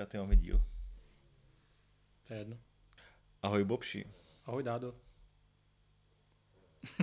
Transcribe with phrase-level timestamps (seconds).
[0.00, 0.60] Kolikátý máme díl?
[2.28, 2.58] To je jedno.
[3.42, 4.04] Ahoj Bobši.
[4.46, 4.94] Ahoj Dádo.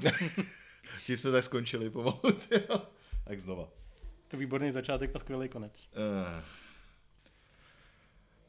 [1.06, 2.82] Tím jsme tak skončili pomalu, tyjo.
[3.24, 3.70] Tak znova.
[4.28, 5.90] To je výborný začátek a skvělý konec.
[5.92, 6.44] Uh.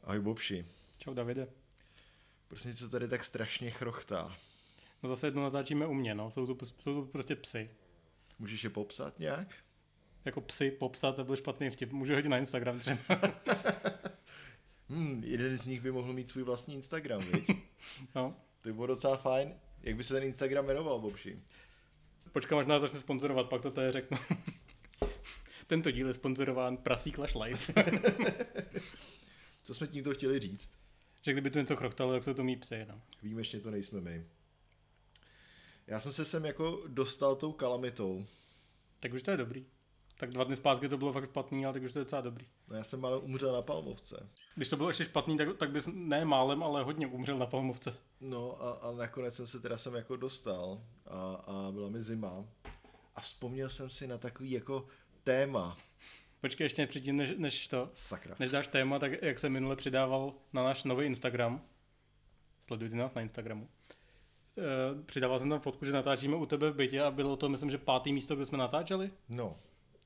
[0.03, 0.65] Ahoj Bobši.
[0.97, 1.47] Čau Davide.
[2.47, 4.37] Prostě co tady tak strašně chrochtá.
[5.03, 6.31] No zase jednou natáčíme u mě, no.
[6.31, 7.69] Jsou to, jsou to prostě psy.
[8.39, 9.47] Můžeš je popsat nějak?
[10.25, 11.91] Jako psy popsat, to byl špatný vtip.
[11.91, 12.99] Můžu hodit na Instagram třeba.
[14.89, 17.49] Hmm, jeden z nich by mohl mít svůj vlastní Instagram, viď?
[18.15, 18.35] no.
[18.61, 19.53] To by bylo docela fajn.
[19.81, 21.39] Jak by se ten Instagram jmenoval, Bobši?
[22.31, 24.17] Počkám, až nás začne sponzorovat, pak to tady řeknu.
[25.67, 27.73] Tento díl je sponzorován Prasí Clash Life.
[29.63, 30.71] Co jsme tímto chtěli říct?
[31.21, 33.01] Že kdyby to něco chrochtalo, tak jsou to mý psy, no.
[33.23, 34.25] Výjimečně to nejsme my.
[35.87, 38.25] Já jsem se sem jako dostal tou kalamitou.
[38.99, 39.65] Tak už to je dobrý.
[40.17, 42.45] Tak dva dny zpátky to bylo fakt špatný, ale tak už to je docela dobrý.
[42.67, 44.29] No já jsem ale umřel na Palmovce.
[44.59, 47.93] Když to bylo ještě špatný, tak, tak bys ne málem, ale hodně umřel na Palmovce.
[48.21, 52.45] No a, a nakonec jsem se teda sem jako dostal a, a byla mi zima
[53.15, 54.85] a vzpomněl jsem si na takový jako
[55.23, 55.77] téma.
[56.41, 58.35] Počkej ještě předtím, než, než to, Sakra.
[58.39, 61.61] než dáš téma, tak jak jsem minule přidával na náš nový Instagram,
[62.61, 63.67] sledujte nás na Instagramu,
[64.57, 67.71] e, přidával jsem tam fotku, že natáčíme u tebe v bytě a bylo to, myslím,
[67.71, 69.11] že pátý místo, kde jsme natáčeli.
[69.29, 69.57] No,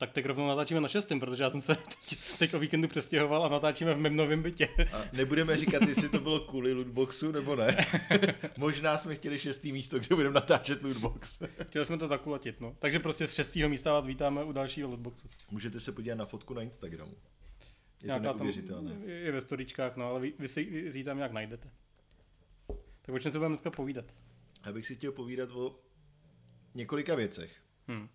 [0.04, 1.74] Tak teď rovnou natáčíme na šestém, protože já jsem se
[2.08, 4.68] teď, teď o víkendu přestěhoval a natáčíme v mém novém bytě.
[4.92, 7.86] a nebudeme říkat, jestli to bylo kvůli lootboxu nebo ne.
[8.56, 11.42] Možná jsme chtěli šestý místo, kde budeme natáčet lootbox.
[11.62, 12.76] Chtěli jsme to zakulatit, no.
[12.78, 15.28] Takže prostě z šestého místa vás vítáme u dalšího lootboxu.
[15.50, 17.12] Můžete se podívat na fotku na Instagramu.
[17.12, 18.92] Je to Nějaká tam neuvěřitelné.
[19.06, 21.70] Je ve storičkách, no, ale vy, vy, si, vy si ji tam nějak najdete.
[23.02, 24.04] Tak o čem se budeme dneska povídat?
[24.66, 25.80] Já bych si chtěl povídat o
[26.74, 27.52] několika věcech.
[27.88, 28.08] Hm.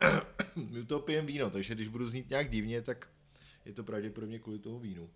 [0.56, 3.08] My toho pijeme víno, takže když budu znít nějak divně, tak
[3.64, 5.10] je to pravděpodobně kvůli tomu vínu.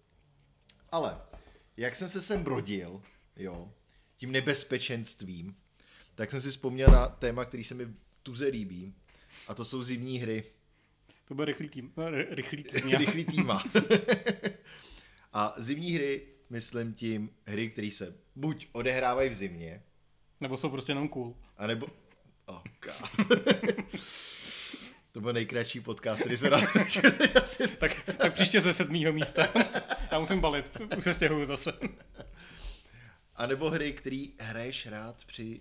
[0.90, 1.20] Ale
[1.76, 3.02] jak jsem se sem brodil,
[3.36, 3.72] jo,
[4.16, 5.56] tím nebezpečenstvím,
[6.14, 7.88] tak jsem si vzpomněl na téma, který se mi
[8.22, 8.94] tuze líbí.
[9.48, 10.44] A to jsou zimní hry.
[11.28, 11.92] To bude rychlý tým.
[12.10, 12.88] Ry- rychlý tým.
[12.98, 13.62] Rychlý týma.
[15.32, 19.82] A zimní hry, myslím tím hry, které se buď odehrávají v zimě,
[20.40, 21.36] Nebo jsou prostě jenom cool.
[21.56, 21.86] anebo...
[22.46, 23.28] Oh, God.
[25.18, 27.12] To byl nejkratší podcast, který jsme natáčeli
[27.78, 29.48] Tak, tak příště ze sedmýho místa.
[30.12, 31.72] Já musím balit, už se stěhuju zase.
[33.36, 35.60] A nebo hry, který hraješ rád při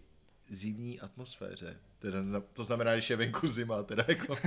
[0.50, 1.80] zimní atmosféře.
[2.00, 2.20] Teda,
[2.54, 4.38] to znamená, když je venku zima, teda jako...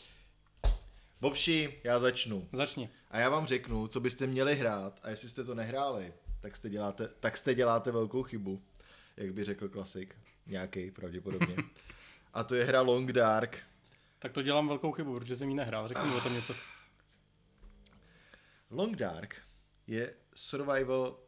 [1.20, 2.48] Bobši, já začnu.
[2.52, 2.88] Začni.
[3.10, 6.70] A já vám řeknu, co byste měli hrát a jestli jste to nehráli, tak jste
[6.70, 8.62] děláte, tak jste děláte velkou chybu,
[9.16, 10.14] jak by řekl klasik.
[10.46, 11.56] Nějaký pravděpodobně.
[12.34, 13.62] A to je hra Long Dark.
[14.18, 15.88] Tak to dělám velkou chybu, protože jsem ji nehrál.
[15.88, 16.54] Řekni o tom něco.
[18.70, 19.42] Long Dark
[19.86, 21.18] je survival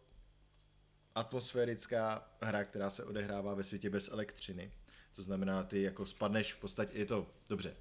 [1.14, 4.72] atmosférická hra, která se odehrává ve světě bez elektřiny.
[5.16, 7.76] To znamená, ty jako spadneš v podstatě, je to, dobře.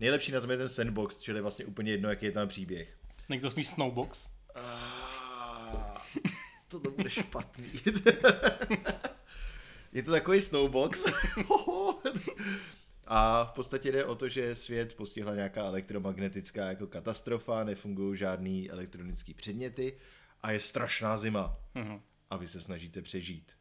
[0.00, 2.98] Nejlepší na tom je ten sandbox, čili vlastně úplně jedno, jaký je tam příběh.
[3.28, 4.28] Někdo smíš Snowbox.
[4.54, 6.02] Ah,
[6.68, 7.72] to to bude špatný.
[9.92, 11.04] je to takový snowbox.
[13.06, 18.70] A v podstatě jde o to, že svět postihla nějaká elektromagnetická jako katastrofa, nefungují žádný
[18.70, 19.98] elektronický předměty
[20.42, 21.56] a je strašná zima.
[21.74, 22.00] Mhm.
[22.30, 23.52] A vy se snažíte přežít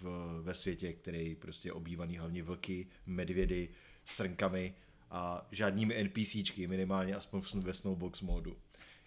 [0.00, 0.04] v,
[0.42, 3.68] ve světě, který je prostě obývaný hlavně vlky, medvědy,
[4.04, 4.74] srnkami
[5.10, 8.56] a žádnými NPCčky, minimálně aspoň v- ve Snowbox módu.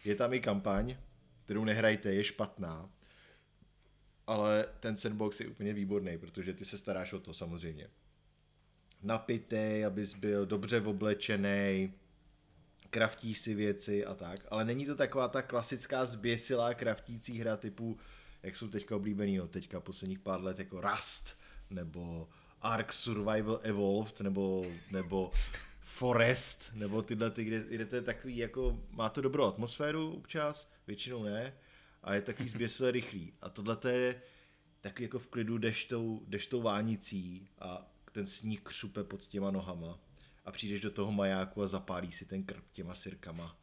[0.05, 0.95] Je tam i kampaň,
[1.45, 2.89] kterou nehrajte, je špatná,
[4.27, 7.87] ale ten sandbox je úplně výborný, protože ty se staráš o to samozřejmě.
[9.05, 11.93] Napitej, abys byl dobře oblečený,
[12.89, 17.97] kraftíš si věci a tak, ale není to taková ta klasická zběsilá kraftící hra typu,
[18.43, 21.37] jak jsou teďka oblíbený, no teďka posledních pár let jako Rust,
[21.69, 22.29] nebo
[22.61, 25.31] Ark Survival Evolved, nebo, nebo
[25.79, 30.71] Forest, nebo tyhle, ty, kde, kde to je takový jako, má to dobrou atmosféru občas,
[30.87, 31.53] většinou ne,
[32.03, 33.33] a je takový zběsile rychlý.
[33.41, 34.21] A tohle to je
[34.81, 39.51] takový jako v klidu jdeš tou, jdeš tou vánicí a ten sníh křupe pod těma
[39.51, 39.99] nohama
[40.45, 43.57] a přijdeš do toho majáku a zapálí si ten krb těma sirkama.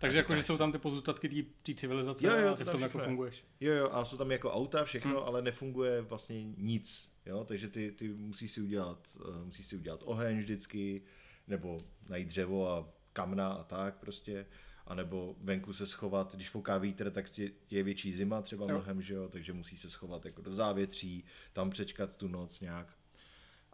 [0.00, 2.70] Takže A jako, že jsou tam ty pozůstatky té- civilizace Jo, jo, a ty v
[2.70, 3.44] tom jako funguješ.
[3.60, 5.26] Jo, jo, a jsou tam jako auta, všechno, hmm.
[5.28, 10.00] ale nefunguje vlastně nic, jo, takže ty, ty musíš si udělat, uh, musíš si udělat
[10.04, 11.02] oheň vždycky,
[11.46, 14.46] nebo najít dřevo a kamna a tak prostě,
[14.86, 18.70] anebo venku se schovat, když fouká vítr, tak tě- je větší zima třeba Jo.
[18.70, 22.97] mnohem, že jo, takže musí se schovat jako do závětří, tam přečkat tu noc nějak.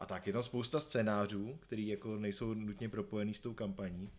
[0.05, 4.11] A tak je tam spousta scénářů, který jako nejsou nutně propojený s tou kampaní.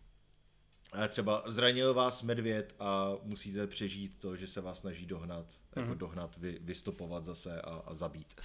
[0.92, 5.78] Ale třeba zranil vás medvěd a musíte přežít to, že se vás snaží dohnat, mm-hmm.
[5.80, 5.98] jako Mhm.
[5.98, 8.40] dohnat, vy, vystopovat zase a, a zabít.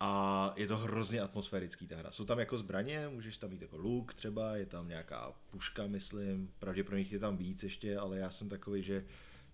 [0.00, 2.12] A je to hrozně atmosférický ta hra.
[2.12, 6.52] Jsou tam jako zbraně, můžeš tam mít jako luk třeba, je tam nějaká puška, myslím,
[6.58, 9.04] pravděpodobně je tam víc ještě, ale já jsem takový, že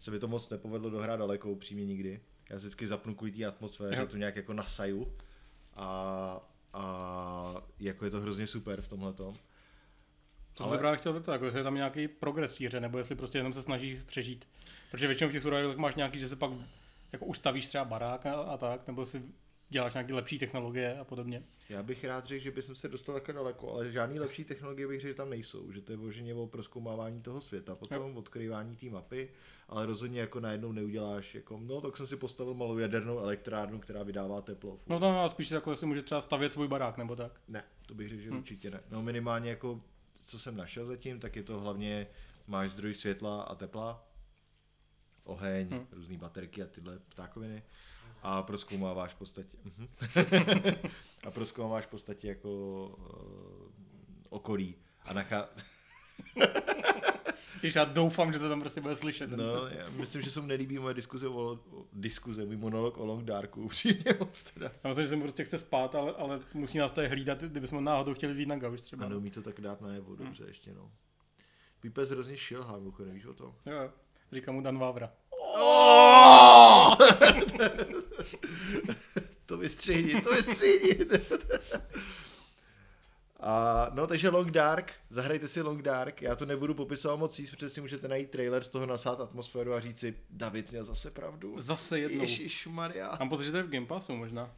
[0.01, 2.21] se mi to moc nepovedlo dohrát daleko, upřímně nikdy.
[2.51, 5.13] Já si vždycky zapnu kvůli té atmosféře, to nějak jako nasaju
[5.75, 9.37] a, a jako je to hrozně super v tomhle tom.
[10.55, 12.81] Co Ale- jsem se právě chtěl zeptat, jako jestli je tam nějaký progres v hře,
[12.81, 14.49] nebo jestli prostě jenom se snažíš přežít.
[14.91, 16.51] Protože většinou v těch survivalech máš nějaký, že se pak
[17.13, 19.23] jako ustavíš třeba barák a, a tak, nebo si
[19.71, 21.43] děláš nějaké lepší technologie a podobně.
[21.69, 25.01] Já bych rád řekl, že bych se dostal takhle daleko, ale žádný lepší technologie bych
[25.01, 25.73] řekl, že tam nejsou.
[25.73, 29.29] Že to je vloženě o proskoumávání toho světa, potom odkrývání té mapy,
[29.69, 34.03] ale rozhodně jako najednou neuděláš, jako, no tak jsem si postavil malou jadernou elektrárnu, která
[34.03, 34.81] vydává teplo.
[34.87, 37.41] No tam a spíš jako jestli může třeba stavět svůj barák nebo tak.
[37.49, 38.37] Ne, to bych řekl, že Hm.
[38.37, 38.81] určitě ne.
[38.91, 39.81] No minimálně jako,
[40.23, 42.07] co jsem našel zatím, tak je to hlavně,
[42.47, 44.07] máš zdroj světla a tepla,
[45.25, 45.87] oheň, Hm.
[45.93, 47.63] různé baterky a tyhle ptákoviny
[48.23, 49.89] a proskoumáváš v podstatě, mhm.
[51.25, 52.49] a proskoumáváš v podstatě jako
[52.87, 53.71] uh,
[54.29, 54.75] okolí
[55.05, 55.49] a nachá...
[57.61, 59.31] Když já doufám, že to tam prostě bude slyšet.
[59.31, 63.07] No, já myslím, že se mu nelíbí moje diskuze o, o diskuze, můj monolog o
[63.07, 64.71] Long Darku, upřímně moc teda.
[64.85, 67.85] Já myslím, že se mu prostě chce spát, ale, ale musí nás tady hlídat, kdybychom
[67.85, 69.07] náhodou chtěli vzít na gauč třeba.
[69.07, 70.91] A neumí to tak dát najevo, dobře, ještě no.
[71.81, 73.55] Pípes hrozně šilhá, mimochodem, víš o tom?
[73.67, 73.91] Jo, jo.
[74.33, 75.13] Říká mu Dan Vávra.
[75.57, 76.97] Oh!
[79.47, 80.97] to vystřihni, to vystřihni.
[83.43, 87.51] A, no, takže Long Dark, zahrajte si Long Dark, já to nebudu popisovat moc víc,
[87.51, 91.11] protože si můžete najít trailer z toho nasát atmosféru a říct si, David měl zase
[91.11, 91.61] pravdu.
[91.61, 92.21] Zase jednou.
[92.21, 93.17] Ježíš Maria.
[93.21, 94.55] Mám pocit, že to je v Game Passu možná.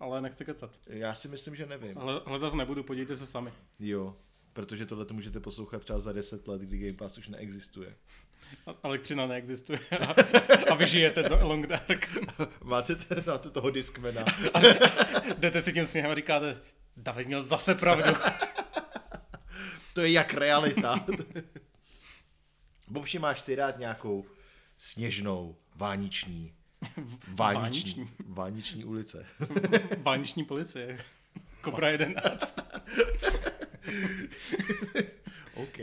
[0.00, 0.78] Ale nechci kecat.
[0.86, 1.98] Já si myslím, že nevím.
[1.98, 3.52] Ale hledat nebudu, podívejte se sami.
[3.78, 4.16] Jo,
[4.52, 7.96] protože tohle to můžete poslouchat třeba za 10 let, kdy Game Pass už neexistuje.
[8.66, 10.14] A- Elektřina neexistuje a,
[10.70, 12.18] a vy žijete do Long Dark.
[12.64, 14.24] máte, te, máte toho Discmana.
[15.38, 16.60] Jdete si tím směhem a říkáte,
[16.96, 18.12] David měl zase pravdu.
[19.94, 21.06] To je jak realita.
[22.88, 24.24] Bobši, máš ty rád nějakou
[24.78, 26.52] sněžnou, vániční,
[27.28, 28.08] vániční, Vániční.
[28.28, 29.26] vániční ulice.
[29.98, 30.98] Vániční policie.
[31.64, 32.60] Cobra 11.
[35.54, 35.78] OK.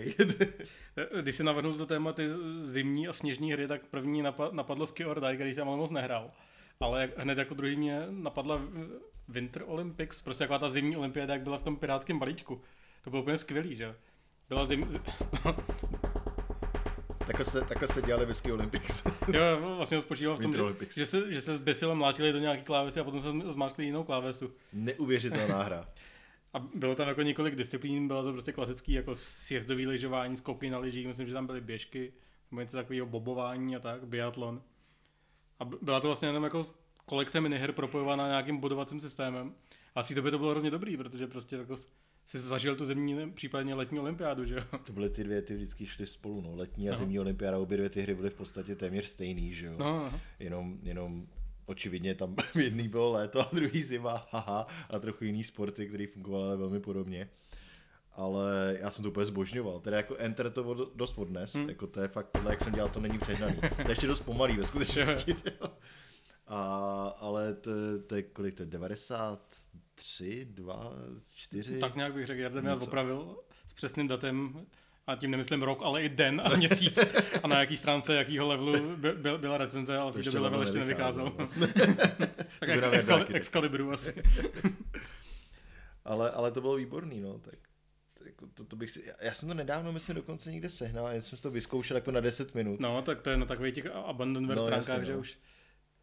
[1.21, 2.27] Když si navrhnul to téma ty
[2.59, 5.91] zimní a sněžní hry, tak první napa- napadlo Ski or Die, který jsem ale moc
[5.91, 6.31] nehrál.
[6.79, 8.61] Ale hned jako druhý mě napadla
[9.27, 12.61] Winter Olympics, prostě taková ta zimní olympiáda, jak byla v tom pirátském balíčku.
[13.03, 13.95] To bylo úplně skvělý, že?
[14.49, 14.87] Byla zim...
[17.25, 19.03] takhle, se, takhle se dělali Whisky Olympics.
[19.33, 20.59] jo, vlastně to spočívalo v tom, že,
[20.95, 24.51] že, se, že se zběsile mlátili do nějaký klávesy a potom se zmáčkli jinou klávesu.
[24.73, 25.87] Neuvěřitelná hra.
[26.53, 30.77] A bylo tam jako několik disciplín, bylo to prostě klasický jako sjezdový lyžování, skoky na
[30.77, 32.13] lyžích, myslím, že tam byly běžky,
[32.51, 34.61] něco takového bobování a tak, biatlon.
[35.59, 36.65] A byla to vlastně jenom jako
[37.05, 39.53] kolekce miniher propojovaná nějakým bodovacím systémem.
[39.95, 41.75] A v té době to bylo hrozně dobrý, protože prostě jako
[42.25, 44.63] si zažil tu zimní, případně letní olympiádu, že jo?
[44.85, 46.55] To byly ty dvě, ty vždycky šly spolu, no.
[46.55, 46.99] Letní a Aha.
[46.99, 49.75] zimní olympiáda, obě dvě ty hry byly v podstatě téměř stejný, že jo.
[49.77, 50.19] No, no.
[50.39, 51.27] Jenom, jenom
[51.71, 56.07] očividně tam v jedný bylo léto a druhý zima, haha, a trochu jiný sporty, které
[56.13, 57.29] fungovaly ale velmi podobně.
[58.13, 59.79] Ale já jsem to úplně zbožňoval.
[59.79, 61.69] Teda jako Enter to dost odnes, Hmm.
[61.69, 63.55] jako to je fakt, tohle, jak jsem dělal, to není přehnaný.
[63.55, 65.35] To je ještě dost pomalý ve skutečnosti.
[66.47, 67.71] A, ale to,
[68.07, 70.93] to je kolik to je, 93, 2,
[71.33, 71.79] 4?
[71.79, 73.37] Tak nějak bych řekl, Jarda mě opravil
[73.67, 74.65] s přesným datem,
[75.11, 76.99] a tím nemyslím rok, ale i den a měsíc
[77.43, 80.67] a na jaký stránce, jakýho levelu by, by, byla recenze, ale Ještě době level level
[80.67, 81.31] ještě nevycházel.
[81.49, 82.27] nevycházel,
[82.59, 83.33] tak jak taky.
[83.33, 84.23] Excalibru asi.
[86.05, 87.55] Ale, ale to bylo výborný, no, tak
[88.53, 91.43] to, to, bych si, já, jsem to nedávno, myslím, dokonce někde sehnal, já jsem si
[91.43, 92.79] to vyzkoušel jako na 10 minut.
[92.79, 95.19] No, tak to je na takových těch abandonware No, stránkách, jasně, že no.
[95.19, 95.37] už.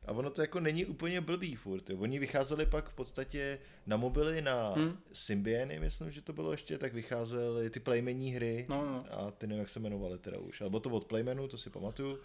[0.08, 1.90] A ono to jako není úplně blbý furt.
[1.90, 1.98] Jo.
[1.98, 4.98] Oni vycházeli pak v podstatě na mobily, na Hmm.
[5.12, 9.04] Symbiany, myslím, že to bylo ještě, tak vycházely ty playmení hry No, no.
[9.10, 10.60] a ty nevím, jak se jmenovaly teda už.
[10.60, 12.18] Ale bylo to od Playmanu, to si pamatuju.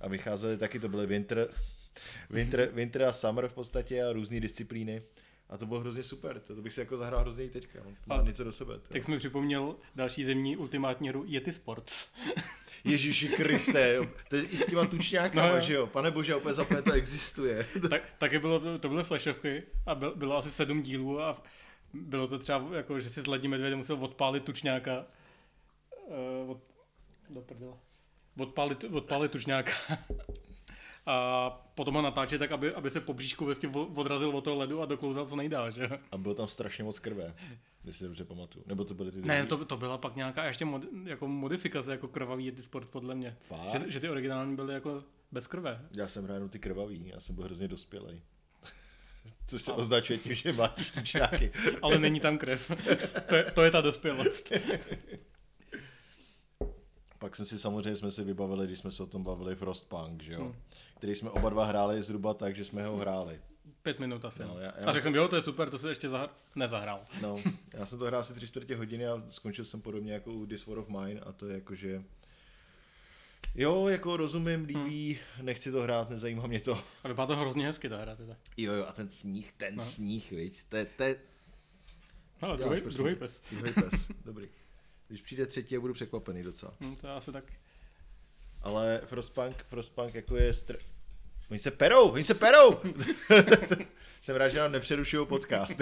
[0.00, 1.48] A vycházely taky, to byly Winter,
[2.30, 5.02] winter, winter a Summer v podstatě a různé disciplíny.
[5.48, 7.90] A to bylo hrozně super, to, to bych si jako zahrál hrozně i teďka, no.
[8.08, 8.74] A- mám něco do sebe.
[8.88, 12.08] Tak jsi mi připomněl další zimní ultimátní hru Yeti Sports.
[12.84, 14.06] Ježíši Kriste, jo.
[14.28, 17.66] to je i s těma tučňákama, No, že jo, pane bože, opět zapne, to existuje.
[17.90, 21.42] tak, taky bylo, to byly flashovky a byl, bylo asi sedm dílů a
[21.94, 25.04] bylo to třeba jako, že si s ledním medvědem musel odpálit tučňáka.
[26.06, 26.58] Uh, od,
[27.30, 27.74] do prdele.
[28.38, 29.72] Odpálit, odpálit tučňáka.
[31.06, 34.82] a potom ho natáčet tak, aby, aby se po bříšku vlastně odrazil od toho ledu
[34.82, 35.88] a doklouzal co nejdál, že?
[36.10, 37.34] A bylo tam strašně moc krve.
[37.86, 38.64] Jestli si dobře pamatuju.
[38.68, 42.08] Nebo to byly ty Ne, to, to byla pak nějaká ještě mod, jako modifikace, jako
[42.08, 43.36] krvavý Yeti Sport podle mě.
[43.40, 43.70] Fakt?
[43.70, 45.88] Že, že, ty originální byly jako bez krve.
[45.96, 48.22] Já jsem hrál jenom ty krvavý, já jsem byl hrozně dospělej.
[49.46, 51.52] Což se označuje tím, že máš tučáky.
[51.82, 52.70] Ale není tam krev.
[53.28, 54.52] to, je, to je ta dospělost.
[57.18, 60.32] Pak jsme si samozřejmě jsme si vybavili, když jsme se o tom bavili Frostpunk, že
[60.32, 60.44] jo?
[60.44, 60.54] Hmm.
[60.96, 63.40] Který jsme oba dva hráli zhruba tak, že jsme ho hráli.
[63.82, 64.42] Pět minut asi.
[64.42, 66.28] No, No, já- já a řekl jsem, jo, to je super, to se ještě zahr-
[66.56, 67.04] nezahrál.
[67.22, 67.42] No,
[67.74, 70.66] já jsem to hrál asi tři čtvrtě hodiny a skončil jsem podobně jako u This
[70.66, 72.02] War of Mine a to je jako, že
[73.54, 76.84] Jo, jako rozumím, líbí, nechci to hrát, nezajímá mě to.
[77.04, 78.16] A vypadá to hrozně hezky ta hra.
[78.16, 78.36] Teda.
[78.56, 79.82] Jo, jo, a ten sníh, ten No.
[79.84, 81.16] sníh, viď, to je, to je...
[82.42, 83.42] No, Co druhý, děláš, druhý pes.
[83.52, 84.48] Druhý pes, dobrý.
[85.08, 86.74] Když přijde třetí, já budu překvapený docela.
[86.80, 87.44] Hm, to asi tak.
[88.62, 90.76] Ale Frostpunk, Frostpunk jako je str...
[91.50, 92.80] Oni se perou, oni se perou!
[94.20, 95.80] Jsem rád, že nám nepřerušují podcast.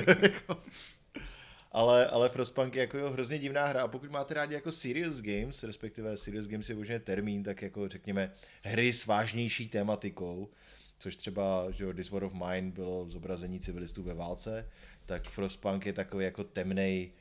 [1.72, 5.20] ale, ale Frostpunk je jako jo, hrozně divná hra a pokud máte rádi jako serious
[5.20, 8.32] games, respektive serious games je možná termín, tak jako řekněme
[8.62, 10.50] hry s vážnější tématikou,
[10.98, 14.70] což třeba, že jo, This War of Mine bylo zobrazení civilistů ve válce,
[15.06, 17.12] tak Frostpunk je takový jako temnej,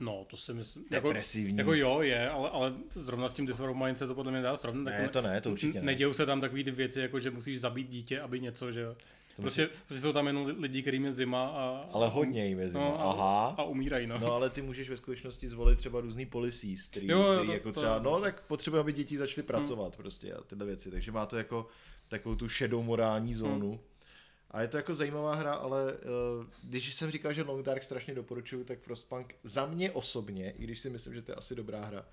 [0.00, 0.84] No, to si myslím.
[0.90, 1.58] Jako, depresivní.
[1.58, 4.56] jako jo, je, ale, ale zrovna s tím of Mine se to podle mě dá
[4.56, 4.82] srovnat.
[4.82, 5.86] Ne, jako to ne, to určitě ne.
[5.86, 8.96] Nedějou se tam takové ty věci, jako že musíš zabít dítě, aby něco, že jo.
[9.36, 11.88] Prostě, prostě jsou tam jenom lidi, kterým je zima a...
[11.92, 12.84] ale hodně jim je zima.
[12.84, 13.54] no, a, Aha.
[13.58, 14.18] a umírají, no.
[14.18, 17.72] No ale ty můžeš ve skutečnosti zvolit třeba různý policies, který, Jo, který to- jako
[17.72, 21.26] to- třeba, no tak potřebuje, aby děti začaly pracovat prostě a tyhle věci, takže má
[21.26, 21.66] to jako
[22.08, 23.80] takovou tu šedou morální zónu.
[24.54, 25.98] A je to jako zajímavá hra, ale uh,
[26.64, 30.80] když jsem říkal, že Long Dark strašně doporučuju, tak Frostpunk za mě osobně, i když
[30.80, 32.06] si myslím, že to je asi dobrá hra,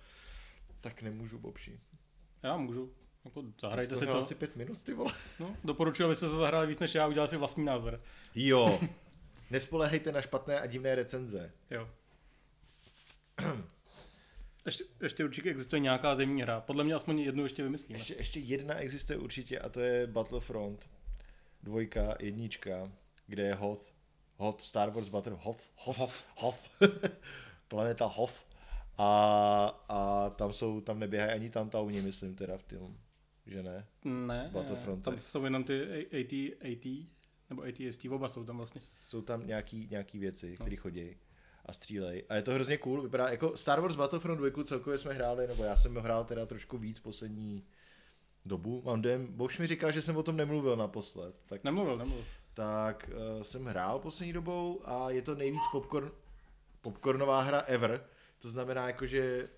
[0.81, 1.79] tak nemůžu bobší.
[2.43, 2.93] Já můžu.
[3.25, 4.17] Jako, zahrajte si to.
[4.17, 5.13] asi pět minut, ty vole.
[5.39, 8.01] No, doporučuji, abyste se zahrali víc než já a udělali si vlastní názor.
[8.35, 8.79] Jo.
[9.51, 11.51] Nespolehejte na špatné a divné recenze.
[11.71, 11.89] Jo.
[14.65, 16.61] ještě, ještě určitě existuje nějaká zemní hra.
[16.61, 17.99] Podle mě aspoň jednu ještě vymyslíme.
[17.99, 20.89] Ještě, ještě jedna existuje určitě a to je Battlefront.
[21.63, 22.91] Dvojka, jednička,
[23.27, 23.93] kde je Hoth.
[24.37, 26.69] Hoth, Star Wars Battle, Hoth, Hoth, Hoth.
[27.67, 28.45] Planeta Hoth.
[28.97, 32.97] A, a tam jsou, tam neběhají ani tantauni, myslím teda v tom,
[33.45, 33.87] že ne?
[34.03, 35.03] Ne, Battlefront.
[35.03, 36.33] tam jsou jenom ty AT,
[36.71, 36.85] AT
[37.49, 38.81] nebo ATST, oba jsou tam vlastně.
[39.05, 41.15] Jsou tam nějaký, nějaký věci, které chodí
[41.65, 42.23] a střílej.
[42.29, 45.63] A je to hrozně cool, vypadá jako Star Wars Battlefront 2 celkově jsme hráli, nebo
[45.63, 47.63] já jsem ho hrál teda trošku víc poslední
[48.45, 48.81] dobu.
[48.85, 51.35] Mám dojem, Bož mi říkal, že jsem o tom nemluvil naposled.
[51.45, 52.25] Tak Nemluvil, nemluvil.
[52.53, 56.11] tak uh, jsem hrál poslední dobou a je to nejvíc popcorn,
[56.81, 58.03] popcornová hra ever.
[58.39, 59.49] To znamená jako, že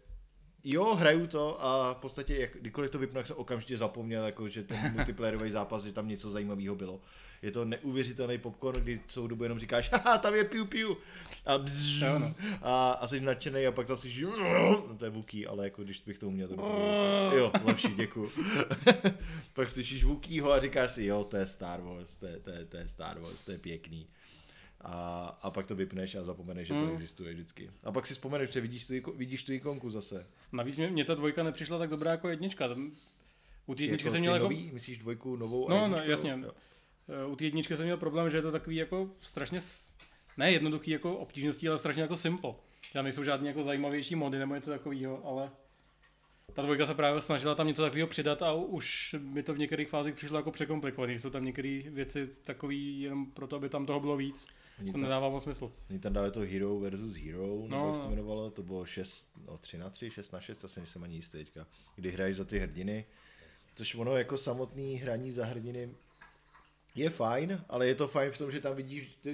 [0.63, 4.50] jo, hraju to a v podstatě jak, kdykoliv to vypnu, tak jsem okamžitě zapomněl, jako,
[4.50, 7.02] že ten multiplayerový zápas, že tam něco zajímavého bylo.
[7.44, 10.98] Je to neuvěřitelný popcorn, kdy celou dobu jenom říkáš, haha, tam je piu piu.
[11.46, 12.36] A, bzz, Jo, no.
[12.62, 16.02] a, a jsi nadšený a pak tam si no, to je Vuký, ale jako když
[16.02, 17.32] bych to uměl, to by to bylo.
[17.38, 18.32] Jo, lepší, děkuju.
[19.54, 22.66] pak slyšíš Vukýho a říkáš si, jo, to je Star Wars, to je, to je,
[22.66, 24.08] to je Star Wars, to je pěkný.
[24.82, 26.92] A, a pak to vypneš a zapomeneš, že to Hmm.
[26.94, 27.72] existuje vždycky.
[27.84, 30.26] A pak si vzpomeneš, že vidíš tu, vidíš tu ikonku zase.
[30.52, 32.68] Navíc mě, mě ta dvojka nepřišla tak dobrá jako jednička.
[32.68, 32.92] Tam,
[33.66, 34.44] u té jedničky jako jsem měl jako...
[34.44, 36.40] nový, myslíš dvojku, novou a No, no, jasně.
[36.44, 36.52] Jo.
[37.10, 39.60] Eh, U té jedničky jsem měl problém, že je to takový jako strašně,
[40.38, 42.54] ne jednoduchý jako obtížností, ale strašně jako simple.
[42.94, 45.52] Tam nejsou žádný jako zajímavější mody nebo něco takového, ale
[46.54, 49.90] ta dvojka se právě snažila tam něco takového přidat a už mi to v některých
[49.90, 51.20] fázích přišlo jako překomplikovaný.
[51.20, 54.48] Jsou tam některé věci takové jenom proto, aby tam toho bylo víc.
[54.80, 55.72] Oni To tam, nedává moc smysl.
[55.90, 58.14] oni tam dávali to Hero versus Hero, nebo No, jak se to no.
[58.14, 61.38] jmenovalo, to bylo 6, no 3 na 3, 6 na 6, asi nejsem ani jistý
[61.38, 63.06] teďka, kdy hraješ za ty hrdiny,
[63.76, 65.90] což ono jako samotný hraní za hrdiny
[66.96, 69.34] je fajn, ale je to fajn v tom, že tam vidíš ty,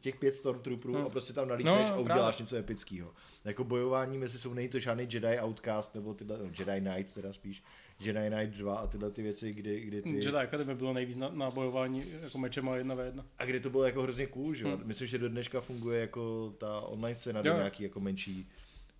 [0.00, 1.06] těch pět Stormtrooperů Hmm.
[1.06, 2.42] a prostě tam nalítneš No, a uděláš právě.
[2.42, 3.14] něco epického.
[3.44, 7.32] Jako bojování mezi jsou není to žádný Jedi Outcast nebo tyhle, no, Jedi Knight teda
[7.32, 7.62] spíš,
[8.00, 10.08] Jedi Knight 2 a tyhle ty věci, kdy, kdy ty...
[10.10, 13.26] Jedi Academy bylo nejvíc na, na bojování jako mečem a jedna ve jedna.
[13.38, 14.76] A kdy to bylo jako hrozně cool, že jo?
[14.76, 14.86] Hmm.
[14.86, 18.48] Myslím, že do dneška funguje jako ta online scéna do nějaký jako menší,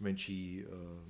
[0.01, 1.03] menší uh,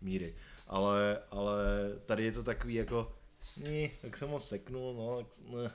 [0.00, 0.34] míry.
[0.66, 1.58] Ale, ale
[2.06, 3.16] tady je to takový jako,
[3.64, 5.26] ne, tak jsem ho seknul, no, tak,
[5.62, 5.70] ne.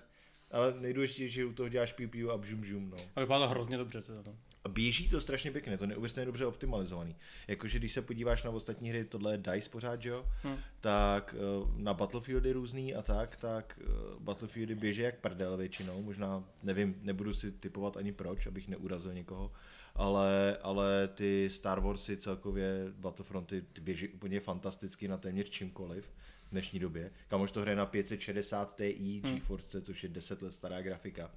[0.53, 2.97] Ale nejdůležitější, že u toho děláš piu piu a bžum žum, no.
[3.15, 4.01] A vypadá to hrozně dobře.
[4.01, 4.37] Teda, no.
[4.63, 7.15] A běží to strašně pěkně, to je neuvěřitelně dobře optimalizovaný.
[7.47, 10.25] Jakože když se podíváš na ostatní hry, tohle je DICE pořád, že jo?
[10.43, 10.57] Hm.
[10.81, 13.85] Tak eh, na Battlefieldy různý a tak, tak eh,
[14.19, 19.51] Battlefieldy běží jak prdel většinou, možná, nevím, nebudu si typovat ani proč, abych neurazil někoho,
[19.95, 26.09] ale, ale ty Star Warsy celkově, Battlefronty, ty běží úplně fantasticky na téměř čímkoliv
[26.53, 27.11] dnešní době.
[27.27, 29.33] Kamož to hraje na 560 Ti Hm.
[29.33, 31.31] GeForce, což je 10 let stará grafika.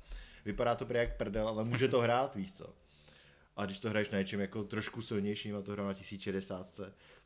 [0.44, 2.75] Vypadá to prý jak prdel, ale může to hrát, víš co.
[3.56, 6.80] A když to hraješ na něčem jako trošku silnějším a to hrál na 1060,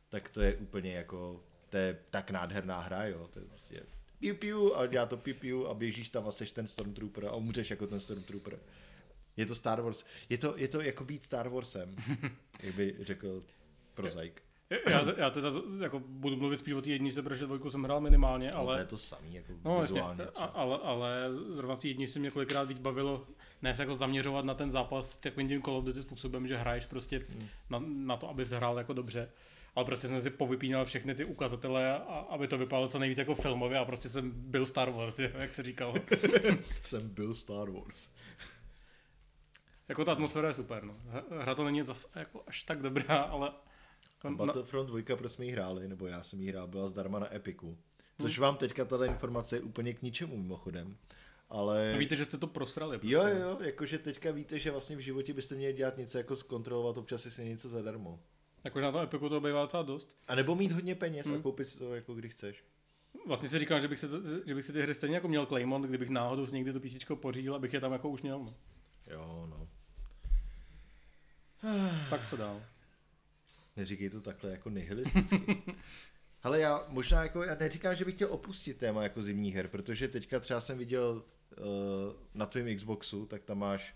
[0.09, 3.29] tak to je úplně jako, to je tak nádherná hra, jo.
[3.33, 3.83] To je prostě
[4.19, 7.35] piu piu a dělá to piu piu a běžíš tam a seš ten Stormtrooper a
[7.35, 8.59] umřeš jako ten Stormtrooper.
[9.37, 10.05] Je to Star Wars.
[10.29, 11.95] Je to, je to jako být Star Warsem,
[12.63, 13.39] jak by řekl
[13.93, 14.41] prozaik.
[14.89, 15.49] Já, já teda
[15.79, 18.65] jako budu mluvit spíš o té jedničce, protože dvojku jsem hrál minimálně, Ale...
[18.65, 20.23] No, to je to samý, jako no, jasně, vizuálně.
[20.23, 20.45] a, třeba.
[20.45, 23.27] ale, ale zrovna v té jedničce mě kolikrát víc bavilo
[23.61, 26.85] ne se jako zaměřovat na ten zápas takovým tím Call of Duty způsobem, že hraješ
[26.85, 27.47] prostě Hmm.
[27.69, 29.29] na, na to, aby hrál jako dobře.
[29.75, 31.97] Ale prostě jsem si povypínal všechny ty ukazatele, a,
[32.29, 35.63] aby to vypadalo co nejvíc jako filmově a prostě jsem byl Star Wars, jak se
[35.63, 35.93] říkalo.
[36.81, 38.09] Jsem byl Star Wars.
[39.89, 40.95] jako ta atmosféra je super, no.
[41.41, 43.51] Hra to není zas jako až tak dobrá, ale...
[44.23, 47.19] A na- Battlefront 2, pro jsme ji hráli, nebo já jsem ji hrál, byla zdarma
[47.19, 47.77] na Epiku.
[48.21, 50.97] Což vám teďka tato informace je úplně k ničemu mimochodem.
[51.49, 51.89] Ale...
[51.93, 52.97] No víte, že jste to prosrali.
[52.97, 53.13] Prostě.
[53.13, 56.97] Jo, jo, jakože teďka víte, že vlastně v životě byste měli dělat něco jako zkontrolovat
[56.97, 58.19] občas, jestli je něco zadarmo.
[58.63, 60.17] Jakože na tom Epiku to bývá docela dost.
[60.27, 61.35] A nebo mít hodně peněz Hmm.
[61.35, 62.63] a koupit si to jako kdy chceš.
[63.27, 64.07] Vlastně si říkám, že bych, se
[64.45, 66.95] že bych si ty hry stejně jako měl Claymont, kdybych náhodou si někdy to PC
[67.15, 68.39] pořídil, abych je tam jako už měl.
[68.39, 68.53] No.
[69.07, 69.67] Jo, no.
[72.09, 72.61] Tak co dál?
[73.77, 75.63] Neříkej to takhle jako nihilisticky.
[76.43, 80.07] Ale já možná jako, já neříkám, že bych chtěl opustit téma jako zimních her, protože
[80.07, 81.23] teďka třeba jsem viděl
[81.57, 81.63] uh,
[82.33, 83.95] na tvém Xboxu, tak tam máš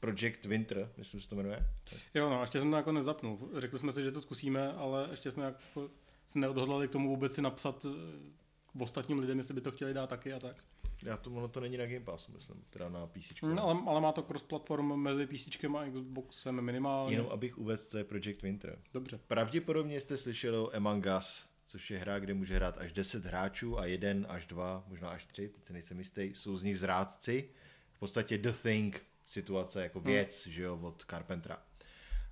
[0.00, 1.66] Project Winter, myslím, že se to jmenuje.
[2.14, 3.50] Jo, no, ještě jsem to jako nezapnul.
[3.58, 5.90] Řekli jsme si, že to zkusíme, ale ještě jsme jako
[6.26, 10.10] se neodhodlali k tomu vůbec si napsat eh, ostatním lidem, jestli by to chtěli dát
[10.10, 10.56] taky a tak.
[11.04, 13.32] Já to, ono to není na Game Passu, myslím, teda na PC.
[13.42, 17.14] No, ale, ale má to cross-platform mezi PC a Xboxem minimálně.
[17.16, 18.78] Jenom abych uvedl, co je Project Winter.
[18.94, 19.20] Dobře.
[19.28, 23.78] Pravděpodobně jste slyšeli o Among Us, což je hra, kde může hrát až 10 hráčů
[23.78, 27.48] a jeden až dva, možná až tři, teď se nejsem jistý, jsou z nich zrádci.
[27.92, 31.62] V podstatě The Thing situace, jako věc, že jo, od Carpentera.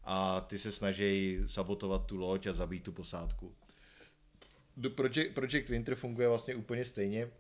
[0.05, 3.55] A ty se snaží sabotovat tu loď a zabít tu posádku.
[4.77, 7.31] The Project, Project Winter funguje vlastně úplně stejně,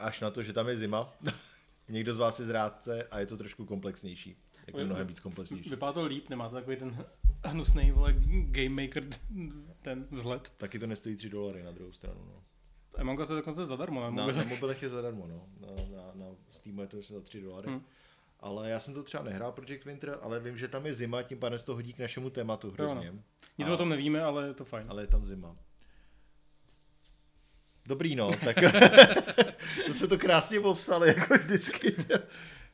[0.00, 1.12] až na to, že tam je zima.
[1.88, 4.36] Někdo z vás je zrádce a je to trošku komplexnější.
[4.66, 5.70] Jako Vy- mnohem víc komplexnější.
[5.70, 7.04] Vypadá to líp, nemá to takový ten
[7.44, 8.14] hnusný, vole,
[8.50, 9.04] Game Maker,
[9.82, 10.52] ten vzhled.
[10.56, 12.20] Taky to nestojí 3 dolary na druhou stranu.
[12.26, 12.42] No.
[13.00, 14.48] Among Us je dokonce zadarmo na Na, na mobilech.
[14.48, 15.46] mobilech je zadarmo, no.
[15.60, 17.68] Na, na, na Steamu je to za 3 dolary.
[17.68, 17.84] Hmm.
[18.40, 21.38] Ale já jsem to třeba nehrál Project Winter, ale vím, že tam je zima, tím
[21.38, 23.14] pádem se to hodí k našemu tématu hrozně.
[23.58, 24.86] Nic A- o tom nevíme, ale je to fajn.
[24.88, 25.56] Ale je tam zima.
[27.90, 28.56] Dobrý no, tak
[29.86, 31.94] to jsme to krásně popsali, jako vždycky.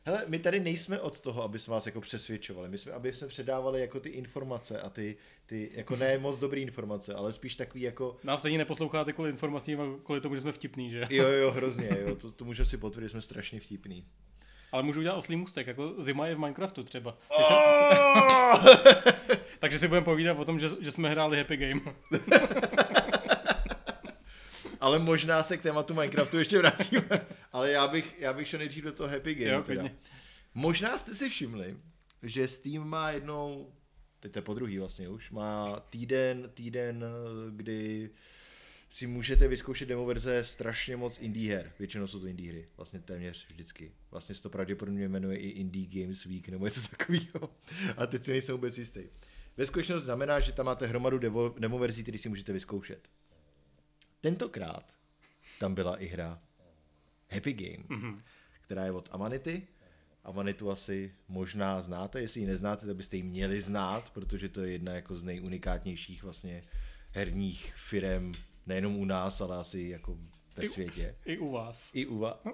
[0.05, 2.69] Hele, my tady nejsme od toho, aby jsme vás jako přesvědčovali.
[2.69, 6.61] My jsme, aby jsme předávali jako ty informace a ty, ty jako ne moc dobré
[6.61, 10.53] informace, ale spíš takový jako Nás stejně neposloucháte kvůli informacím, ale kvůli tomu, že jsme
[10.53, 11.07] vtipný, že?
[11.11, 14.05] Jo, jo, hrozně, jo, to, to můžeme si potvrdit, jsme strašně vtipný.
[14.73, 17.19] Ale můžu udělat oslý můstek, jako zima je v Minecraftu třeba.
[17.29, 18.65] Oh!
[19.59, 21.81] Takže si budeme povídat o tom, že, že jsme hráli Happy Game.
[24.81, 27.27] Ale možná se k tématu Minecraftu ještě vrátíme.
[27.53, 29.51] Ale já bych, já bych šel nejdřív do toho Happy Game.
[29.51, 29.85] Jo, teda.
[30.55, 31.77] Možná jste si všimli,
[32.23, 33.73] že Steam má jednou,
[34.21, 37.05] teď to je po druhý vlastně už, má týden, týden,
[37.51, 38.11] kdy
[38.91, 41.73] si můžete vyzkoušet demo verze strašně moc indie her.
[41.79, 43.93] Většinou jsou to indie hry, vlastně téměř vždycky.
[44.11, 47.51] Vlastně se to pravděpodobně jmenuje i Indie Games Week nebo něco takového.
[47.97, 49.01] A teď si nejsem vůbec jistý.
[49.57, 53.09] Ve skutečnosti znamená, že tam máte hromadu demo, demo verzí, které si můžete vyzkoušet.
[54.27, 54.85] Tentokrát
[55.61, 56.39] tam byla i hra
[57.31, 58.23] Happy Game, Mhm.
[58.65, 59.67] která je od Amanity.
[60.25, 64.73] Amanitu asi možná znáte, jestli ji neznáte, tak byste ji měli znát, protože to je
[64.73, 66.65] jedna jako z nejunikátnějších vlastně
[67.13, 68.33] herních firem,
[68.67, 70.17] nejenom u nás, ale asi jako
[70.57, 71.15] ve I- světě.
[71.25, 71.91] I u vás.
[71.95, 72.37] I u vás.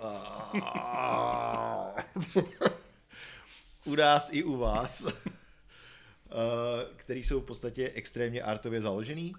[3.85, 5.07] u nás i u vás.
[6.35, 9.35] Eh, který jsou v podstatě extrémně artově založený.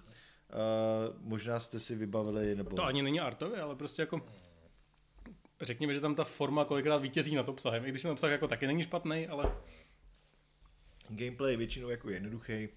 [1.20, 2.76] Možná jste si vybavili, nebo...
[2.76, 4.22] To ani není artově, ale prostě jako
[5.60, 7.84] řekněme, že tam ta forma kolikrát vítězí nad obsahem.
[7.86, 9.56] I když ten obsah jako taky není špatný, ale
[11.08, 12.68] Gameplay je většinou jako jednoduchý,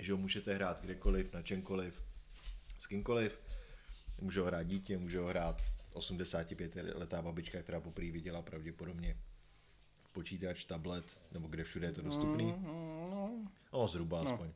[0.00, 2.02] že ho můžete hrát kdekoliv, na čemkoliv,
[2.78, 3.38] s kýmkoliv.
[4.20, 5.56] Může ho hrát dítě, může ho hrát
[5.92, 9.16] 85 letá babička, která poprvé viděla pravděpodobně
[10.12, 12.54] počítač, tablet, nebo kde všude je to dostupný.
[13.72, 14.30] No, zhruba No.
[14.32, 14.50] aspoň.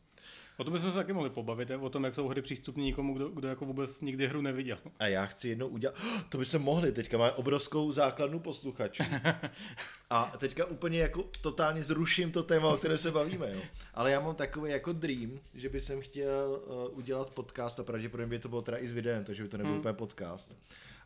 [0.57, 3.15] O tom bychom se taky mohli pobavit, je, o tom, jak jsou hry přístupné někomu,
[3.15, 4.79] kdo, kdo jako vůbec nikdy hru neviděl.
[4.99, 5.95] A já chci jednou udělat,
[6.29, 9.03] to by se mohli, teďka máme obrovskou základnu posluchačů.
[10.11, 13.61] A teďka úplně jako totálně zruším to téma, o které se bavíme, jo.
[13.95, 18.31] Ale já mám takový jako dream, že by jsem chtěl uh, udělat podcast a pravděpodobně
[18.31, 19.81] by to bylo teda i s videem, takže by to nebyl Hmm.
[19.81, 20.55] úplně podcast.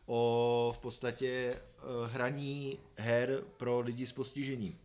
[0.05, 4.77] O v podstatě uh, hraní her pro lidi s postižením.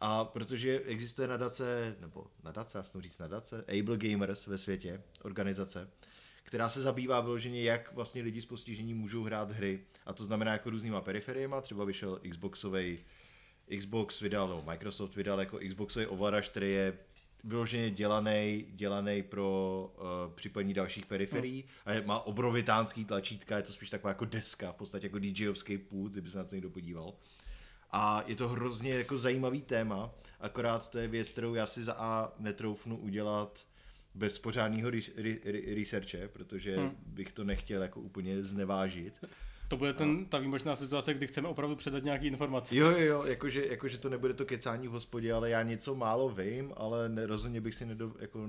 [0.00, 5.90] A protože existuje nadace, nebo nadace, já jsem říct nadace, Able Gamers ve světě, organizace,
[6.42, 9.80] která se zabývá vyloženě, jak vlastně lidi s postižením můžou hrát hry.
[10.06, 12.98] A to znamená jako různýma periferiema, třeba vyšel Xboxový
[13.78, 16.98] Xbox vydal, nebo Microsoft vydal jako Xboxový ovladač, který je
[17.44, 21.70] vyloženě dělaný, dělaný pro uh, připojení dalších periferií hmm.
[21.84, 25.78] a je, má obrovitánský tlačítka, je to spíš taková jako deska, v podstatě jako DJovský
[25.78, 27.14] pult, kdyby se na to někdo podíval.
[27.90, 31.92] A je to hrozně jako zajímavý téma, akorát to je věc, kterou já si za
[31.92, 33.66] A netroufnu udělat
[34.14, 35.00] bez pořádného re-
[35.44, 36.96] re- researche, protože hmm.
[37.06, 39.14] bych to nechtěl jako úplně znevážit.
[39.68, 42.76] To bude ten, ta výjimečná situace, kdy chceme opravdu předat nějaký informace.
[42.76, 46.28] Jo, jo, jo, jakože, jakože to nebude to kecání v hospodě, ale já něco málo
[46.28, 48.48] vím, ale ne, rozhodně bych si nedo, jako,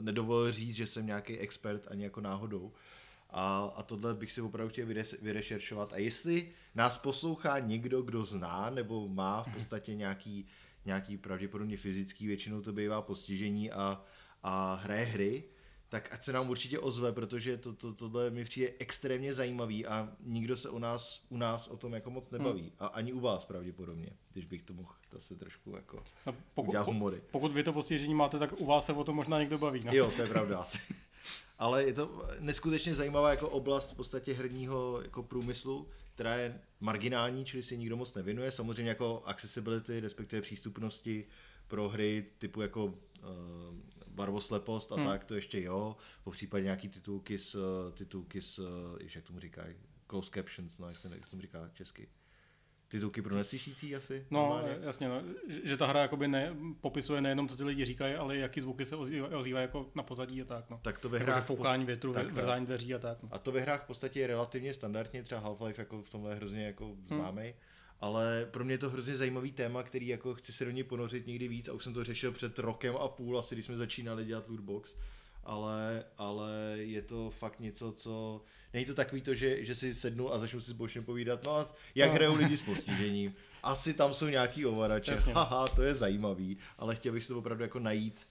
[0.00, 2.72] nedovolil říct, že jsem nějaký expert ani jako náhodou.
[3.32, 4.86] A, a tohle bych si opravdu chtěl
[5.22, 5.92] vyrešeršovat.
[5.92, 10.46] A jestli nás poslouchá někdo, kdo zná nebo má v podstatě nějaký,
[10.84, 14.04] nějaký pravděpodobně fyzický, většinou to bývá postižení a,
[14.42, 15.44] a hraje hry,
[15.88, 20.12] tak ať se nám určitě ozve, protože to, to, tohle mi přijde extrémně zajímavý a
[20.20, 22.62] nikdo se u nás, u nás o tom jako moc nebaví.
[22.62, 22.72] Hmm.
[22.78, 26.86] A ani u vás pravděpodobně, když bych to mohl se trošku jako no, pokud, udělat
[26.86, 27.22] humory.
[27.30, 29.80] Pokud vy to postižení máte, tak u vás se o tom možná někdo baví.
[29.84, 29.92] No?
[29.92, 30.78] Jo, to je pravda asi.
[31.62, 37.44] Ale je to neskutečně zajímavá jako oblast v podstatě herního jako průmyslu, která je marginální,
[37.44, 38.50] čili si nikdo moc nevěnuje.
[38.50, 41.26] Samozřejmě jako accessibility, respektive přístupnosti
[41.68, 42.92] pro hry typu jako uh,
[44.10, 45.06] barvoslepost a hmm.
[45.06, 45.96] tak, to ještě jo.
[46.24, 47.56] Po případě nějaký titulky s,
[47.94, 48.68] titulky s,
[49.14, 52.08] jak tomu říkají, closed captions, no, jak se, jak se tomu říká česky.
[52.92, 54.26] Titulky pro neslyšící asi?
[54.30, 54.78] No, normálně.
[54.80, 55.22] jasně, no,
[55.64, 58.96] že ta hra jakoby ne, popisuje nejenom, co ty lidi říkají, ale jaký zvuky se
[58.96, 60.70] ozývají ozývá jako na pozadí a tak.
[60.70, 60.80] No.
[60.82, 61.46] Tak to ve hrách...
[61.46, 63.22] Foukání větru, tak, vrzání dveří a tak.
[63.22, 63.28] No.
[63.32, 66.66] A to ve hrách v podstatě je relativně standardně, třeba Half-Life jako v tomhle hrozně
[66.66, 67.42] jako známý.
[67.42, 67.52] Hmm
[68.00, 71.26] ale pro mě je to hrozně zajímavý téma, který jako chci se do něj ponořit
[71.26, 74.24] někdy víc a už jsem to řešil před rokem a půl, asi když jsme začínali
[74.24, 74.94] dělat lootbox,
[75.44, 78.44] ale, ale je to fakt něco, co...
[78.72, 81.74] Není to takový to, že, že si sednu a začnu si společně povídat, no a
[81.94, 82.14] jak no.
[82.14, 83.34] hrajou lidi s postižením.
[83.62, 87.62] Asi tam jsou nějaký ovladače, haha, to je zajímavý, ale chtěl bych si to opravdu
[87.62, 88.26] jako najít,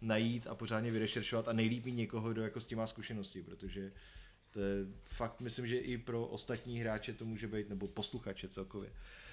[0.00, 3.92] najít a pořádně vyrešeršovat a nejlíp mít někoho, kdo jako s tím má zkušenosti, protože
[4.50, 8.92] to je fakt, myslím, že i pro ostatní hráče to může být, nebo posluchače celkově,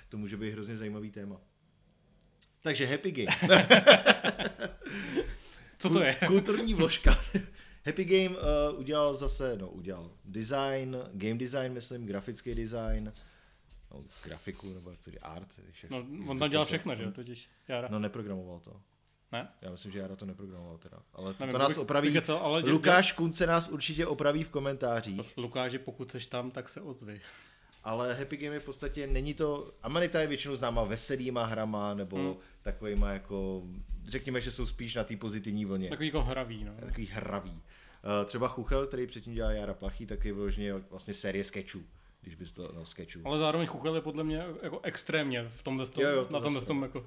[0.09, 1.41] to může být hrozně zajímavý téma.
[2.61, 3.37] Takže Happy Game.
[5.83, 6.17] Co to je?
[6.27, 7.17] Kulturní vložka.
[7.85, 13.13] Happy Game uh, udělal zase, no udělal design, game design, myslím, grafický design,
[13.91, 15.47] no, grafiku, nebo jak to je, art.
[15.83, 17.49] Jak, no, on tam dělal všechno, že jo, totiž.
[17.67, 17.87] Jára.
[17.91, 18.81] No, neprogramoval to.
[19.31, 19.47] Ne?
[19.61, 20.97] Já myslím, že Jara to neprogramoval teda.
[21.13, 22.21] Ale to, to nás opraví.
[22.21, 25.37] Co, ale Lukáš Kunce nás určitě opraví v komentářích.
[25.37, 27.21] Lukáši, pokud seš tam, tak se ozvi.
[27.83, 32.17] Ale Happy Game je v podstatě není to, Amanita je většinou známa veselýma hrama, nebo
[32.17, 32.35] hmm.
[32.61, 33.63] takovýma jako,
[34.05, 35.89] řekněme, že jsou spíš na té pozitivní vlně.
[35.89, 36.73] Takový jako hravý, no.
[36.79, 37.51] Takový hravý.
[37.51, 41.83] Uh, třeba Chuchel, který předtím dělá Jara Plachý, tak je vyloženě vlastně série sketchů
[42.23, 43.19] když bys to, no, sketchů.
[43.25, 46.39] Ale zároveň Chuchel je podle mě jako extrémně v tomhle tom, jo, jo, to na
[46.39, 47.05] tomhle tom jako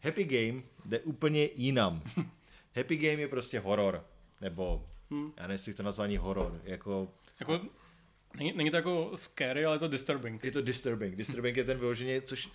[0.00, 2.02] Happy Game jde úplně jinam.
[2.76, 4.04] Happy Game je prostě horor,
[4.40, 5.32] nebo hmm.
[5.36, 7.08] já nevím, jestli to nazvání horor, jako...
[7.40, 7.60] Jako,
[8.38, 10.44] není, není to jako scary, ale je to disturbing.
[10.44, 11.16] Je to disturbing.
[11.16, 12.48] Disturbing je ten vyloženě, což...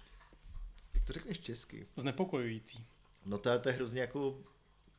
[0.93, 1.87] Jak to řekneš česky?
[1.95, 2.85] Znepokojující.
[3.25, 4.37] No to je, to je hrozně jako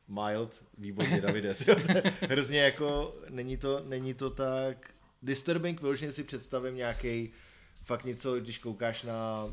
[0.07, 1.55] mild, výborně Davide.
[2.21, 4.91] hrozně jako, není to, není to tak...
[5.21, 7.33] Disturbing vyloženě si představím nějaký
[7.83, 9.49] fakt něco, když koukáš na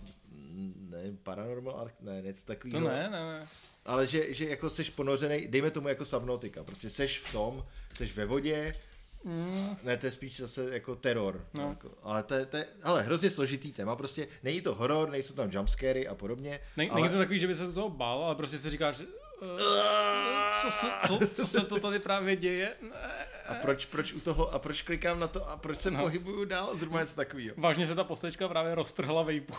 [0.77, 2.81] ne, Paranormal ne, něco takového.
[2.81, 3.47] To ne, ne, ne.
[3.85, 8.17] Ale že, že jako seš ponořený, dejme tomu jako Subnautica, prostě seš v tom, seš
[8.17, 8.75] ve vodě,
[9.25, 9.77] Mm.
[9.83, 11.47] Ne, to je spíš zase jako teror.
[11.55, 11.69] No.
[11.69, 13.97] Jako, ale to je, to je ale hrozně složitý téma.
[13.97, 16.61] Prostě není to horor, nejsou tam jumpscary a podobně.
[16.77, 17.01] Ne, ale...
[17.01, 19.07] Není to takový, že by se toho bál, ale prostě si říkáš, uh,
[20.63, 22.77] co, co, co, co se to tady právě děje?
[22.81, 23.27] Ne.
[23.49, 26.01] A proč, proč u toho, a proč klikám na to a proč se no.
[26.01, 26.77] pohybuju dál?
[26.77, 27.55] Zrovna něco takového.
[27.57, 29.55] Vážně se ta postavička právě roztrhla vejpu.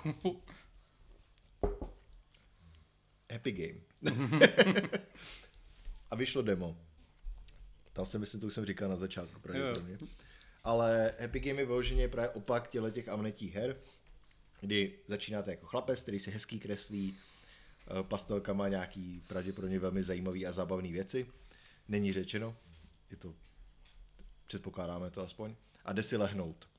[3.32, 3.80] Happy Game.
[6.12, 6.78] a vyšlo demo.
[7.94, 9.98] Tam si myslím, to už jsem říkal na začátku pravděpodobně.
[10.64, 13.76] Ale Happy Game je vyloženě právě opak těle těch amnetích her,
[14.62, 20.52] kdy začínáte jako chlapec, který se hezký kreslí, eh, pastelkama nějaký pravděpodobně velmi zajímavý a
[20.52, 21.28] zábavné věci.
[21.88, 22.56] Není řečeno,
[23.12, 23.36] je to,
[24.48, 26.70] předpokládáme to aspoň, a jde si lehnout.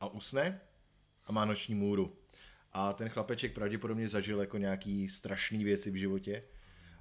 [0.00, 0.60] A usne
[1.26, 2.16] a má noční můru.
[2.72, 6.42] A ten chlapeček pravděpodobně zažil jako nějaký strašný věci v životě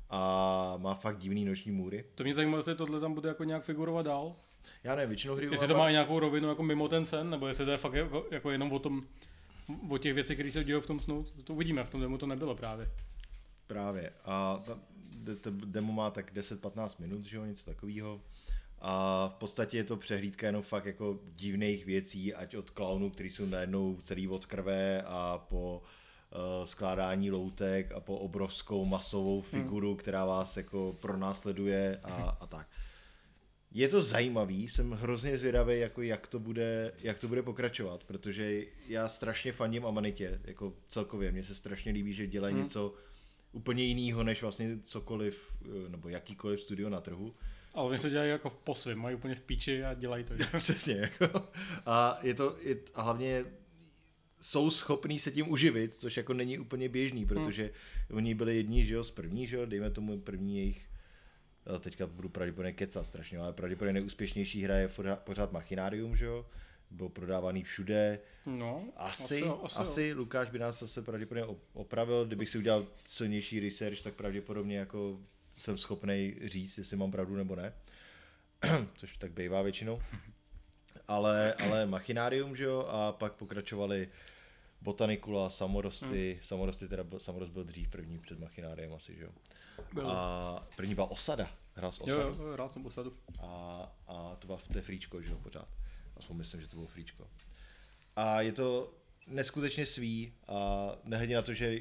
[0.10, 2.06] a má fakt divný noční můry.
[2.16, 4.36] To mě zajímá, jestli tohle tam bude jako nějak figurovat dál.
[4.84, 5.48] Já nevím, většinou hry...
[5.52, 8.26] Jestli to má nějakou rovinu jako mimo ten sen, nebo jestli to je fakt jako,
[8.32, 9.04] jako jenom o tom,
[9.90, 12.26] o těch věcech, které se dějí v tom snu, to uvidíme, v tom demo to
[12.26, 12.92] nebylo právě.
[13.68, 14.14] Právě.
[14.26, 14.80] A ta,
[15.16, 18.22] de- to demo má tak 10-15 minut, že jo, něco takového.
[18.82, 23.30] A v podstatě je to přehlídka jenom fakt jako divných věcí, ať od klaunů, který
[23.30, 25.90] jsou najednou celý od krve a po uh,
[26.64, 29.98] skládání loutek a po obrovskou masovou figuru, hmm.
[29.98, 32.68] která vás jako pronásleduje a, a tak.
[33.72, 38.64] Je to zajímavý, jsem hrozně zvědavý, jako jak to bude, jak to bude pokračovat, protože
[38.88, 42.64] já strašně fandím Amanitě, jako celkově, mně se strašně líbí, že dělají hmm.
[42.64, 42.94] něco
[43.52, 47.36] úplně jiného, než vlastně cokoliv, eh, nebo jakýkoliv studio na trhu.
[47.74, 50.34] Ale oni se dělají jako v posvím, mají úplně v píči a dělají to.
[50.58, 51.50] Přesně, jako.
[51.86, 53.46] A, je to, je, a hlavně
[54.42, 58.18] jsou schopní se tím uživit, což jako není úplně běžný, protože hmm.
[58.18, 60.90] oni byli jedni, že jo, z první, že jo, dejme tomu první jejich
[61.80, 66.46] teďka budu pravděpodobně kecat strašně, ale pravděpodobně nejúspěšnější hra je pořád, pořád Machinarium, že jo,
[66.92, 68.20] byl prodávaný všude.
[68.46, 73.60] No, asi, asi, asi, asi Lukáš by nás zase pravděpodobně opravil, kdybych si udělal silnější
[73.60, 75.20] research, tak pravděpodobně jako
[75.58, 77.74] jsem schopný říct, jestli mám pravdu nebo ne.
[78.96, 80.02] Což tak bývá většinou.
[81.08, 84.10] Ale, ale Machinarium, že jo, a pak pokračovali
[84.82, 86.44] Botanicula, Samorosty, hmm.
[86.44, 89.30] Samorosty teda byl, Samorost byl dřív první před Machináriem asi, že jo.
[89.94, 90.12] Byl.
[90.12, 92.22] A první byla Osada, hrál s Osadu.
[92.22, 93.14] Jo, jo, rád jsem Osadu.
[93.40, 93.48] A,
[94.08, 95.68] a to byla v té fríčko, že jo, pořád.
[96.18, 97.28] Aspoň myslím, že to bylo fríčko.
[98.16, 98.94] A je to
[99.28, 101.80] neskutečně svý a nehledě na to, že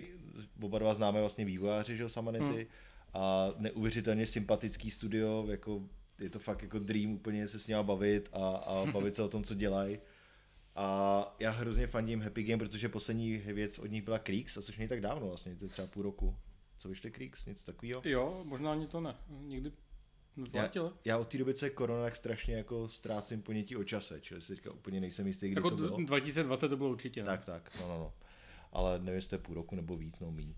[0.63, 2.67] oba dva známe vlastně vývojáři, že jo, Samanity, hmm.
[3.15, 5.83] a neuvěřitelně sympatický studio, jako
[6.19, 9.29] je to fakt jako dream úplně se s ním bavit a, a bavit se o
[9.29, 9.99] tom, co dělají.
[10.79, 14.79] A já hrozně fandím Happy Game, protože poslední věc od nich byla Creeks, a což
[14.79, 16.37] není tak dávno vlastně, to je třeba půl roku.
[16.79, 18.03] Co vyšly Creeks, nic takového?
[18.05, 19.17] Jo, možná ani to ne.
[19.29, 19.73] Nikdy
[20.55, 20.71] já,
[21.05, 24.43] já od té doby, co je korona, tak strašně jako ztrácím ponětí o čase, čili
[24.43, 25.97] si teďka úplně nejsem jistý, kdy jako to bylo.
[25.97, 27.21] 2020 to bylo určitě.
[27.21, 27.27] Ne?
[27.27, 28.13] Tak, tak, no, no, no.
[28.73, 30.55] Ale nevím, jestli to je půl roku nebo víc, no míň.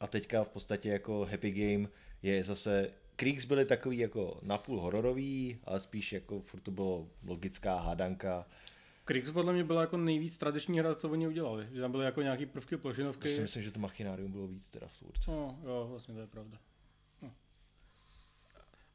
[0.00, 1.88] A teďka v podstatě jako Happy Game
[2.22, 7.78] je zase Creeks byly takový jako napůl hororový, ale spíš jako furt to bylo logická
[7.78, 8.46] hádanka.
[9.04, 11.68] Creeks podle mě byla jako nejvíc tradiční hra, co oni udělali.
[11.72, 13.28] Že tam byly jako nějaký prvky plošinovky.
[13.28, 15.28] Já si myslím, že to Machinarium bylo víc teda furt.
[15.28, 16.58] No, jo, vlastně to je pravda.
[17.22, 17.30] No.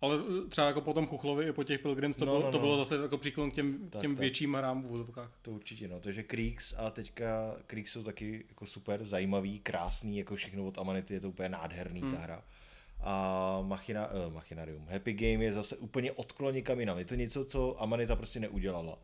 [0.02, 0.18] Ale
[0.50, 2.52] třeba jako po tom Chuchlovi i po těch Pilgrims to, no, bylo, no, no.
[2.52, 4.20] to bylo zase jako příklon k těm, tak, těm tak.
[4.20, 5.32] větším hrám v úzovkách.
[5.42, 6.00] To určitě, no.
[6.00, 11.14] Takže Creeks a teďka Creeks jsou taky jako super, zajímavý, krásný, jako všechno od Amanity,
[11.14, 12.16] je to úplně nádherný hmm.
[12.16, 12.44] ta hra
[13.00, 14.86] a Machina, uh, Machinarium.
[14.90, 17.00] Happy Game je zase úplně odklon někam jinam.
[17.00, 18.98] Je to něco, co Amanita prostě neudělala.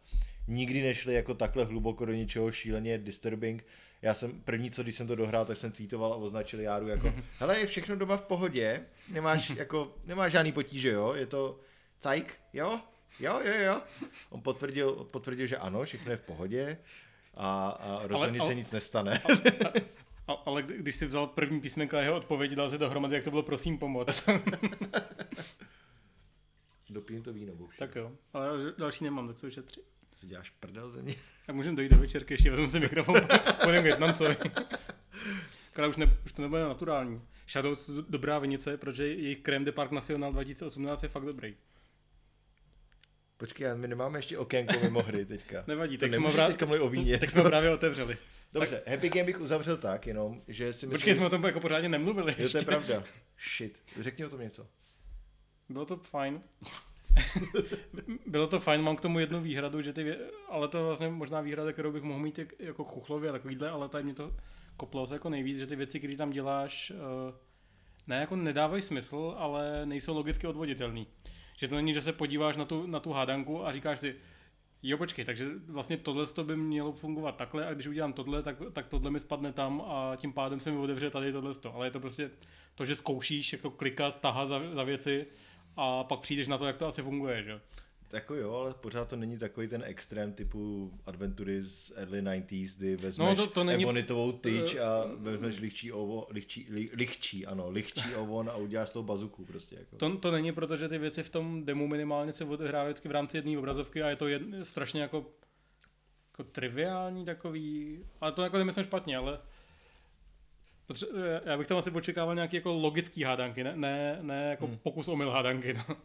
[0.47, 3.65] Nikdy nešli jako takhle hluboko do něčeho šíleně disturbing.
[4.01, 7.13] Já jsem první, co když jsem to dohrál, tak jsem tweetoval a označil Járu jako
[7.39, 11.59] hele, je všechno doma v pohodě, nemáš, jako, nemáš žádný potíže, jo, je to
[11.99, 12.79] cajk, jo,
[13.19, 13.81] jo, jo, jo.
[14.29, 16.77] On potvrdil, potvrdil že ano, všechno je v pohodě
[17.33, 19.21] a, a rozhodně ale, se ale, nic nestane.
[19.23, 19.73] Ale,
[20.27, 23.29] a, ale když si vzal první písmenka a jeho odpověď, dal si dohromady, jak to
[23.29, 24.23] bylo prosím pomoc.
[26.89, 27.77] Dopím to víno, bouši.
[27.77, 29.92] Tak jo, ale další nemám, tak se ušetři.
[30.23, 31.15] Si děláš prdel ze mě?
[31.45, 33.15] Tak můžeme dojít do večerky, ještě vezmu si mikrofon,
[33.61, 34.35] k Větnamcovi.
[35.71, 37.21] Akorát už, ne, už to nebude naturální.
[37.49, 37.77] Shadow
[38.09, 41.55] dobrá vinice, protože jejich Crème de Parc National 2018 je fakt dobrý.
[43.37, 45.63] Počkej, my nemáme ještě okénko mimo hry teďka.
[45.67, 47.19] Nevadí, tak jsme, právě, teďka o víně.
[47.19, 48.17] tak jsme právě otevřeli.
[48.53, 48.87] Dobře, tak...
[48.87, 50.89] Happy Game bych uzavřel tak jenom, že si myslím...
[50.89, 52.35] Počkej, jsme o tom jako pořádně nemluvili.
[52.37, 53.03] Jo, to je pravda.
[53.55, 53.81] Shit.
[53.99, 54.67] Řekni o tom něco.
[55.69, 56.41] Bylo to fajn.
[58.25, 60.17] Bylo to fajn, mám k tomu jednu výhradu, že ty, vě...
[60.49, 64.03] ale to vlastně možná výhrada, kterou bych mohl mít jako chuchlově a takovýhle, ale tady
[64.03, 64.35] mě to
[64.77, 67.33] koplo se jako nejvíc, že ty věci, které tam děláš, eh,
[68.07, 71.07] ne jako nedávají smysl, ale nejsou logicky odvoditelný.
[71.57, 74.15] Že to není, že se podíváš na tu, na tu hádanku a říkáš si,
[74.85, 78.55] Jo, počkej, takže vlastně tohle to by mělo fungovat takhle a když udělám tohle, tak,
[78.73, 81.51] tak tohle mi spadne tam a tím pádem se mi otevře tady tohle.
[81.73, 82.31] Ale je to prostě
[82.75, 85.27] to, že zkoušíš jako klikat, tahat za, za věci
[85.77, 87.61] a pak přijdeš na to, jak to asi funguje, že?
[88.13, 92.95] Jako jo, ale pořád to není takový ten extrém typu adventury z early 90s, kdy
[92.95, 93.83] vezmeš no, to, to není...
[93.83, 98.93] ebonitovou tyč a vezmeš lichčí ovo, lichčí, li, lichčí, ano, lichčí ovon a uděláš z
[98.93, 99.75] toho bazuku prostě.
[99.75, 99.95] Jako.
[99.95, 103.37] To, to není, protože ty věci v tom demo minimálně se odehrávají vždycky v rámci
[103.37, 105.25] jedné obrazovky a je to jed, strašně jako,
[106.31, 109.39] jako triviální takový, ale to jako nemyslím špatně, ale
[111.45, 114.77] já bych tam asi očekával nějaký jako logický hádanky, ne, ne, ne jako hmm.
[114.77, 115.73] pokus omyl hádanky.
[115.73, 115.97] No.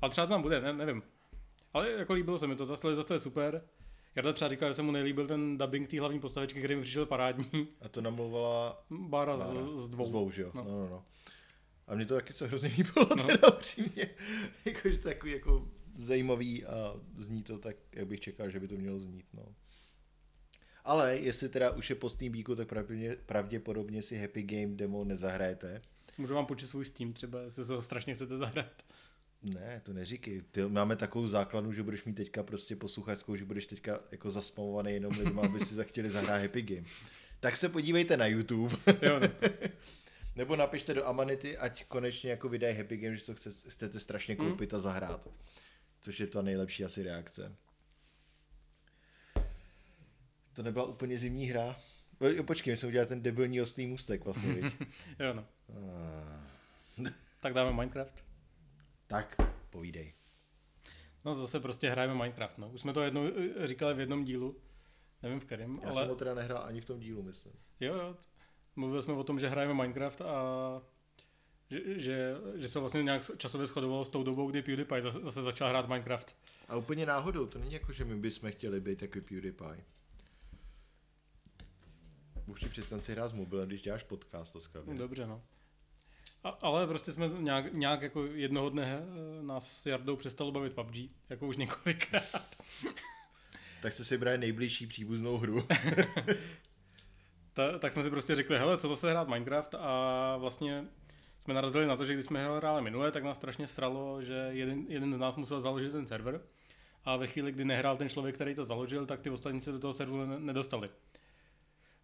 [0.00, 1.02] Ale třeba to tam bude, ne, nevím.
[1.72, 3.62] Ale jako líbilo se mi to, ta stylizace je super.
[4.16, 7.06] Jarda třeba říkal, že se mu nelíbil ten dubbing té hlavní postavičky, který mi přišel
[7.06, 7.68] parádní.
[7.80, 9.52] A to namluvala Bára, Bára.
[9.52, 10.04] Z, z dvou.
[10.04, 10.50] Z dvou, že jo?
[10.54, 10.64] No.
[10.64, 11.04] No, no, no.
[11.86, 13.24] A mě to taky se hrozně líbilo, no.
[13.24, 14.06] teda upřímně.
[14.64, 18.98] Jakože takový jako zajímavý a zní to tak, jak bych čekal, že by to mělo
[18.98, 19.42] znít, no.
[20.84, 25.82] Ale jestli teda už je po Steambíku, tak pravděpodobně, pravděpodobně si Happy Game demo nezahrajete.
[26.18, 28.82] Můžu vám počít svůj Steam třeba, jestli se ho strašně chcete zahrát.
[29.42, 30.42] Ne, to neříkej.
[30.50, 34.92] Ty, máme takovou základnu, že budeš mít teďka prostě posluchačskou, že budeš teďka jako zaspamovaný
[34.92, 36.86] jenom lidma, aby si chtěli zahrát Happy Game.
[37.40, 38.76] Tak se podívejte na YouTube.
[39.02, 39.28] Jo, no.
[40.36, 44.36] Nebo napište do Amanity, ať konečně jako vydají Happy Game, že to chce, chcete strašně
[44.36, 45.28] koupit a zahrát.
[46.00, 47.56] Což je ta nejlepší asi reakce.
[50.54, 51.76] To nebyla úplně zimní hra.
[52.20, 54.74] Jo, počkej, my jsme udělali ten debilní ostrý můstek vlastně, viď?
[55.18, 55.46] jo, no.
[55.68, 56.54] Ah.
[57.40, 58.24] Tak dáme Minecraft.
[59.06, 59.36] Tak,
[59.70, 60.14] povídej.
[61.24, 62.70] No zase prostě hrajeme Minecraft, no.
[62.70, 64.56] Už jsme to jednou eh, říkali v jednom dílu,
[65.22, 66.00] nevím v kterém, Já ale...
[66.00, 67.52] jsem ho teda nehrál ani v tom dílu, myslím.
[67.80, 68.16] Jo, jo.
[68.76, 70.34] Mluvili jsme o tom, že hrajeme Minecraft a
[71.70, 75.42] že, že, že se vlastně nějak časově shodovalo s tou dobou, kdy PewDiePie zase, zase
[75.42, 76.36] začal hrát Minecraft.
[76.68, 79.84] A úplně náhodou, to není jako, že my bychom chtěli být jako PewDiePie.
[82.46, 84.94] Už si představ si hrát s mobilem, když děláš podcast, laskavě.
[84.94, 85.42] Dobře, no.
[86.44, 90.72] A, ale prostě jsme nějak, nějak jako jednoho dne eh, nás s Jardou přestalo bavit
[90.74, 90.96] PUBG,
[91.28, 92.56] jako už několikrát.
[93.82, 95.66] Tak jste si brali nejbližší příbuznou hru.
[97.52, 100.84] Ta, tak jsme si prostě řekli, hele, co zase hrát Minecraft a vlastně
[101.44, 104.84] jsme narazili na to, že když jsme hráli minule, tak nás strašně sralo, že jeden,
[104.88, 106.40] jeden z nás musel založit ten server
[107.04, 109.78] a ve chvíli, kdy nehrál ten člověk, který to založil, tak ty ostatní se do
[109.78, 110.90] toho serveru ne- nedostali.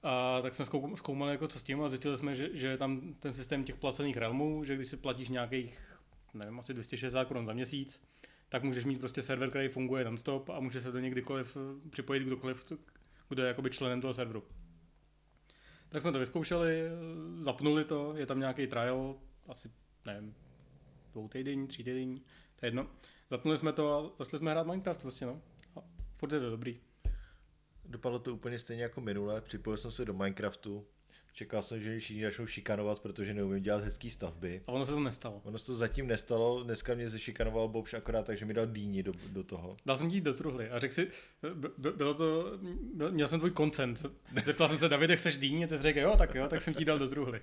[0.03, 3.15] A tak jsme zkou- zkoumali, jako co s tím a zjistili jsme, že, je tam
[3.15, 5.97] ten systém těch placených realmů, že když si platíš nějakých,
[6.35, 8.03] nevím, asi 260 korun za měsíc,
[8.49, 11.91] tak můžeš mít prostě server, který funguje non-stop a může se do něj kdykoliv eh,
[11.91, 12.73] připojit kdokoliv,
[13.29, 14.43] kdo je jakoby členem toho serveru.
[15.89, 16.91] Tak jsme to vyzkoušeli, eh,
[17.45, 19.17] zapnuli to, je tam nějaký trial,
[19.49, 19.71] asi,
[20.07, 20.35] nevím,
[21.13, 22.21] dvou týdenní, tří týdenní,
[22.57, 22.87] to je jedno.
[23.31, 25.43] Zapnuli jsme to a začali jsme hrát Minecraft prostě, no.
[25.77, 25.81] A
[26.17, 26.81] furt je to dobrý.
[27.91, 30.87] Dopadlo to úplně stejně jako minule, připojil jsem se do Minecraftu,
[31.33, 34.63] čekal jsem, že všichni začnou šikanovat, protože neumím dělat hezký stavby.
[34.67, 35.41] A ono se to nestalo.
[35.45, 39.13] Ono se to zatím nestalo, dneska mě zešikanoval Bobš akorát, takže mi dal dýni do,
[39.29, 39.77] do toho.
[39.87, 41.09] Dal jsem ti do truhly a řekl si,
[41.55, 42.59] b- b- bylo to,
[42.95, 44.07] byl, měl jsem tvůj koncent.
[44.45, 45.67] Zeptal jsem se, Davide, chceš dýně?
[45.69, 47.41] Ty jsi řekl, jo, tak jo, tak jsem ti dal do truhly.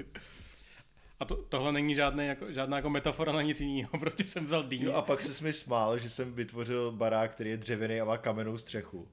[1.20, 4.64] A to, tohle není žádný, jako, žádná jako metafora na nic jiného, prostě jsem vzal
[4.64, 4.86] dýně.
[4.86, 8.18] Jo a pak se mi smál, že jsem vytvořil barák, který je dřevěný a má
[8.18, 9.08] kamennou střechu.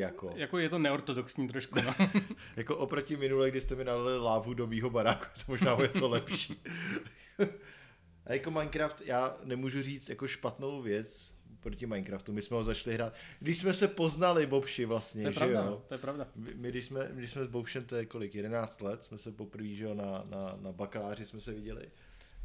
[0.00, 0.32] Jako.
[0.36, 1.94] Jako je to neortodoxní trošku, no.
[2.56, 6.08] Jako oproti minule, kdy jste mi nalili lávu do mýho baráku, to možná o něco
[6.08, 6.62] lepší.
[8.26, 12.32] A jako Minecraft, já nemůžu říct jako špatnou věc proti Minecraftu.
[12.32, 15.60] My jsme ho začali hrát, když jsme se poznali, Bobši, vlastně, To je že pravda,
[15.60, 15.66] jo?
[15.66, 16.28] no, to je pravda.
[16.36, 19.32] My, my, když jsme, když jsme s Bobšem, to je kolik, 11 let, jsme se
[19.32, 21.90] poprvé, že jo, na, na, na bakaláři jsme se viděli.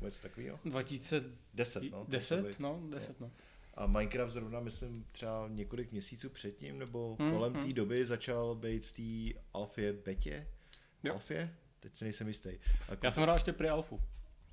[0.01, 0.59] Něco takového?
[0.65, 2.05] 2010, 10, no.
[2.05, 2.59] to muselo být.
[2.59, 3.31] no, 10, no.
[3.75, 7.73] A Minecraft zrovna, myslím, třeba několik měsíců předtím, nebo Hmm, kolem té hmm.
[7.73, 8.91] doby začal být v
[9.33, 10.47] té alfě, betě?
[11.03, 11.13] Jo.
[11.13, 11.55] Alfě?
[11.79, 12.49] Teď si nejsem jistý.
[12.89, 14.01] A Já jsem hrál ještě pri Alfu.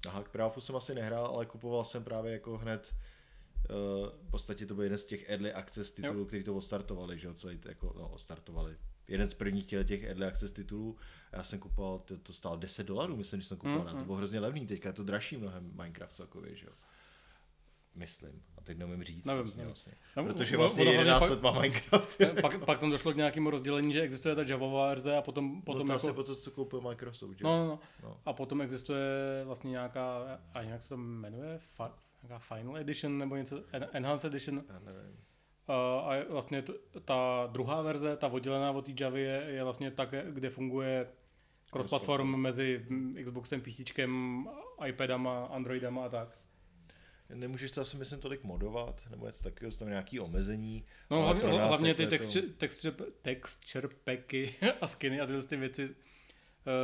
[0.08, 2.94] Aha, k Právu jsem asi nehrál, ale kupoval jsem právě jako hned
[3.70, 7.26] Uh, v podstatě to byl jeden z těch early access titulů, který to odstartovali, že
[7.26, 8.76] jo, co jako, no, odstartovali.
[9.08, 10.96] Jeden z prvních těle těch early access titulů.
[11.32, 13.84] Já jsem kupoval, to, to stálo 10 dolarů, myslím, že jsem kupoval.
[13.84, 16.72] Mm, Mm, to bylo hrozně levný, teďka je to dražší mnohem Minecraft celkově, že jo.
[17.94, 18.42] Myslím.
[18.58, 19.24] A teď nevím říct.
[19.24, 19.68] Nevím, vlastně, nevím.
[19.74, 19.92] vlastně.
[20.16, 22.18] No, Protože vlastně ono hlavně 11 pak- let má Minecraft.
[22.42, 25.86] pak, pak tam došlo k nějakému rozdělení, že existuje ta Javová verze a potom, potom
[25.86, 26.06] no to jako...
[26.06, 27.44] asi po to, co koupil Microsoft, že.
[27.44, 27.78] No, no, no.
[28.02, 28.16] No.
[28.26, 29.00] A potom existuje
[29.44, 34.24] vlastně nějaká, a jak se to jmenuje, Fa, nějaká Final Edition nebo něco, En- Enhanced
[34.34, 34.64] Edition.
[34.68, 35.16] Já nevím.
[35.68, 36.72] A, a vlastně t,
[37.04, 41.08] ta druhá verze, ta oddělená od té Javy, je, je vlastně tak, kde funguje
[41.72, 42.86] cross-platform mezi
[43.24, 43.80] Xboxem, PC,
[44.86, 46.38] iPadama, Androidama a tak.
[47.34, 50.84] Nemůžeš to asi myslím tolik modovat, nebo něco takového, jsou tam nějaký omezení.
[51.10, 52.10] No hlavně, hlavně jako ty je to-
[52.58, 55.90] texture, texture, packy a skiny a tyhle ty věci uh,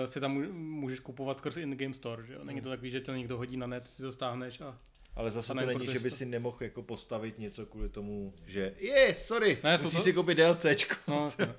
[0.06, 2.44] si tam můž- můžeš kupovat skrz in-game store, že jo?
[2.44, 4.78] Není to takový, že to někdo hodí na net, si to stáhneš a...
[5.14, 9.14] Ale zase to není, že by si nemohl jako postavit něco kvůli tomu, že je,
[9.14, 10.94] sorry, Ne, musíš to- si koupit DLCčko.
[11.08, 11.54] No, no.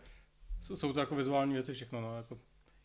[0.62, 2.40] Jsou- to jako vizuální věci všechno, no, jako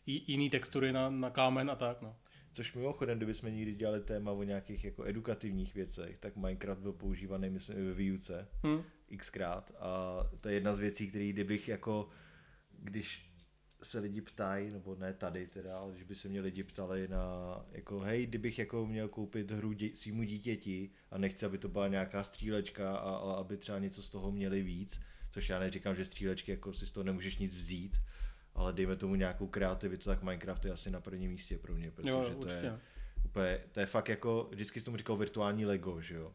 [0.05, 2.15] jiný textury na, na kámen a tak, no.
[2.55, 7.49] Což mimochodem, kdybychom někdy dělali téma o nějakých jako edukativních věcech, tak Minecraft byl používaný,
[7.49, 8.83] myslím, i ve výuce Hm.
[9.17, 12.09] xkrát a to je jedna z věcí, který kdybych jako,
[12.79, 13.31] když
[13.83, 17.25] se lidi ptají, nebo ne tady teda, ale když by se mě lidi ptali na,
[17.71, 21.87] jako hej, kdybych jako měl koupit hru dě, svýmu dítěti a nechci, aby to byla
[21.87, 24.99] nějaká střílečka a, a aby třeba něco z toho měli víc,
[25.31, 27.97] což já neříkám, že střílečky jako si z toho nemůžeš nic vzít,
[28.55, 32.09] ale dejme tomu nějakou kreativitu, tak Minecraft je asi na prvním místě pro mě, protože
[32.09, 32.79] Jo, to je
[33.25, 36.33] úplně, to je fakt jako, vždycky jsem tomu říkal virtuální Lego, že jo.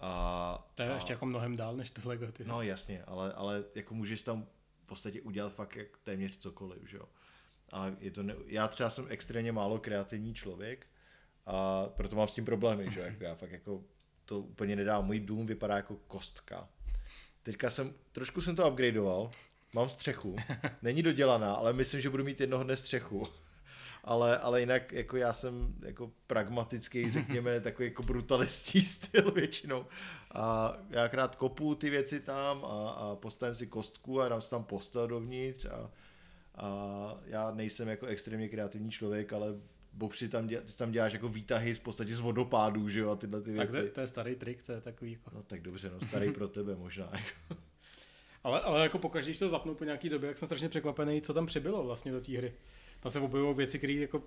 [0.00, 2.44] A, To je a, ještě jako mnohem dál než to Lego, ty.
[2.44, 4.46] No jasně, ale, ale jako můžeš tam
[4.82, 7.08] v podstatě udělat fakt jak téměř cokoliv, že jo.
[7.72, 8.34] A je to ne...
[8.46, 10.86] já třeba jsem extrémně málo kreativní člověk
[11.46, 13.06] a proto mám s tím problémy, že jo.
[13.10, 13.84] Jako já fakt jako
[14.24, 15.06] to úplně nedám.
[15.06, 16.68] Můj dům vypadá jako kostka.
[17.42, 19.30] Teďka jsem, trošku jsem to upgradeoval,
[19.74, 20.36] mám střechu,
[20.82, 23.26] není dodělaná, ale myslím, že budu mít jednoho dne střechu.
[24.06, 29.86] Ale, ale jinak jako já jsem jako pragmatický, řekněme, takový jako brutalistní styl většinou.
[30.34, 34.50] A já krát kopu ty věci tam a, a postavím si kostku a dám si
[34.50, 35.90] tam postel dovnitř a,
[36.54, 39.54] a já nejsem jako extrémně kreativní člověk, ale
[39.92, 43.16] Bobři tam, dělá, ty tam děláš jako výtahy v podstatě z vodopádů, že jo, a
[43.16, 43.72] tyhle ty věci.
[43.72, 45.30] Tak to, to je starý trik, to je takový jako...
[45.34, 47.10] No tak dobře, no starý pro tebe možná.
[47.12, 47.62] Jako.
[48.44, 51.34] Ale, ale jako pokaždé, když to zapnu po nějaký době, jak jsem strašně překvapený, co
[51.34, 52.54] tam přibylo vlastně do té hry.
[53.00, 54.22] Tam se objevují věci, které jako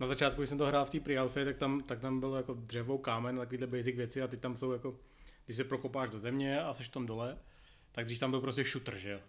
[0.00, 2.54] na začátku, když jsem to hrál v té pre tak tam, tak tam bylo jako
[2.54, 4.98] dřevo, kámen, takovýhle basic věci a teď tam jsou jako,
[5.44, 7.38] když se prokopáš do země a seš tam dole,
[7.92, 9.20] tak když tam byl prostě shooter, že jo.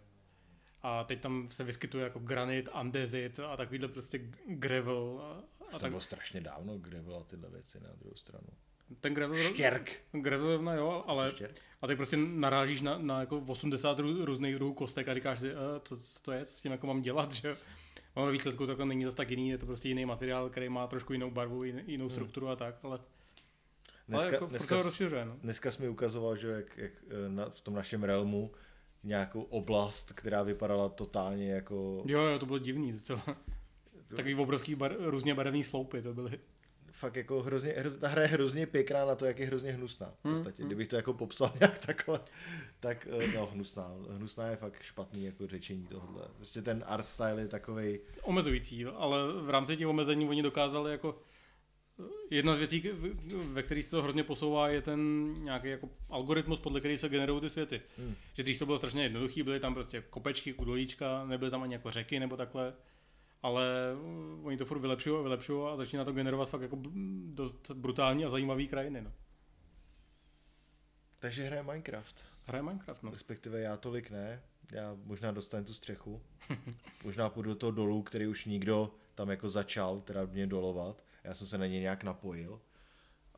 [0.82, 5.22] A teď tam se vyskytuje jako granit, andezit a takovýhle prostě gravel.
[5.22, 5.92] A, a tak...
[5.92, 8.48] bylo strašně dávno gravel a tyhle věci na druhou stranu.
[9.02, 9.92] Ten gravel, Štěrk.
[10.12, 11.34] gravel jo, ale
[11.82, 15.50] a teď prostě narážíš na, na jako 80 rů, různých druhů kostek a říkáš si,
[15.52, 17.58] e, co, co to je, co s tím jako mám dělat, že
[18.14, 20.88] Ono výsledku to jako není zase tak jiný, je to prostě jiný materiál, který má
[20.88, 22.10] trošku jinou barvu, jinou hmm.
[22.10, 23.00] strukturu a tak, ale
[24.08, 25.38] Dneska, ale jako dneska, rozšiřuje, no.
[25.42, 28.52] dneska jsi mi ukazoval, že jak, jak eh, na, v tom našem realmu
[29.04, 32.04] nějakou oblast, která vypadala totálně jako...
[32.06, 33.24] Jo, jo, to bylo divný docela.
[34.16, 36.40] Takový obrovský bar, různě barevný sloupy to byly
[36.94, 40.14] fakt jako hrozně, hroz, ta hra je hrozně pěkná na to, jak je hrozně hnusná.
[40.22, 42.20] V hmm, podstatě, hmm, kdybych to jako popsal nějak takhle,
[42.80, 43.92] tak eh, no, hnusná.
[44.10, 46.28] Hnusná je fakt špatný jako řečení tohle.
[46.38, 51.22] Prostě ten art style je takový Omezující, ale v rámci těch omezení oni dokázali jako
[52.00, 52.90] eh, Jedna z věcí,
[53.44, 57.42] ve které se to hrozně posouvá, je ten nějaký jako algoritmus, podle který se generují
[57.42, 57.82] ty světy.
[57.98, 58.16] Hmm.
[58.34, 61.92] Že když to bylo strašně jednoduchý, byly tam prostě kopečky, kudolíčka, nebyly tam ani jako
[61.92, 62.74] řeky nebo takhle
[63.44, 63.66] ale
[64.44, 66.78] oni to furt vylepšují a vylepšují a začíná to generovat fakt jako
[67.26, 69.02] dost brutální a zajímavý krajiny.
[69.02, 69.14] No.
[71.20, 72.26] Takže hraje Minecraft.
[72.44, 73.12] Hraje Minecraft, no.
[73.12, 74.42] Respektive já tolik ne.
[74.72, 76.22] Já možná dostanu tu střechu.
[77.04, 81.04] možná půjdu do toho dolů, který už nikdo tam jako začal teda mě dolovat.
[81.24, 82.62] Já jsem se na něj nějak napojil.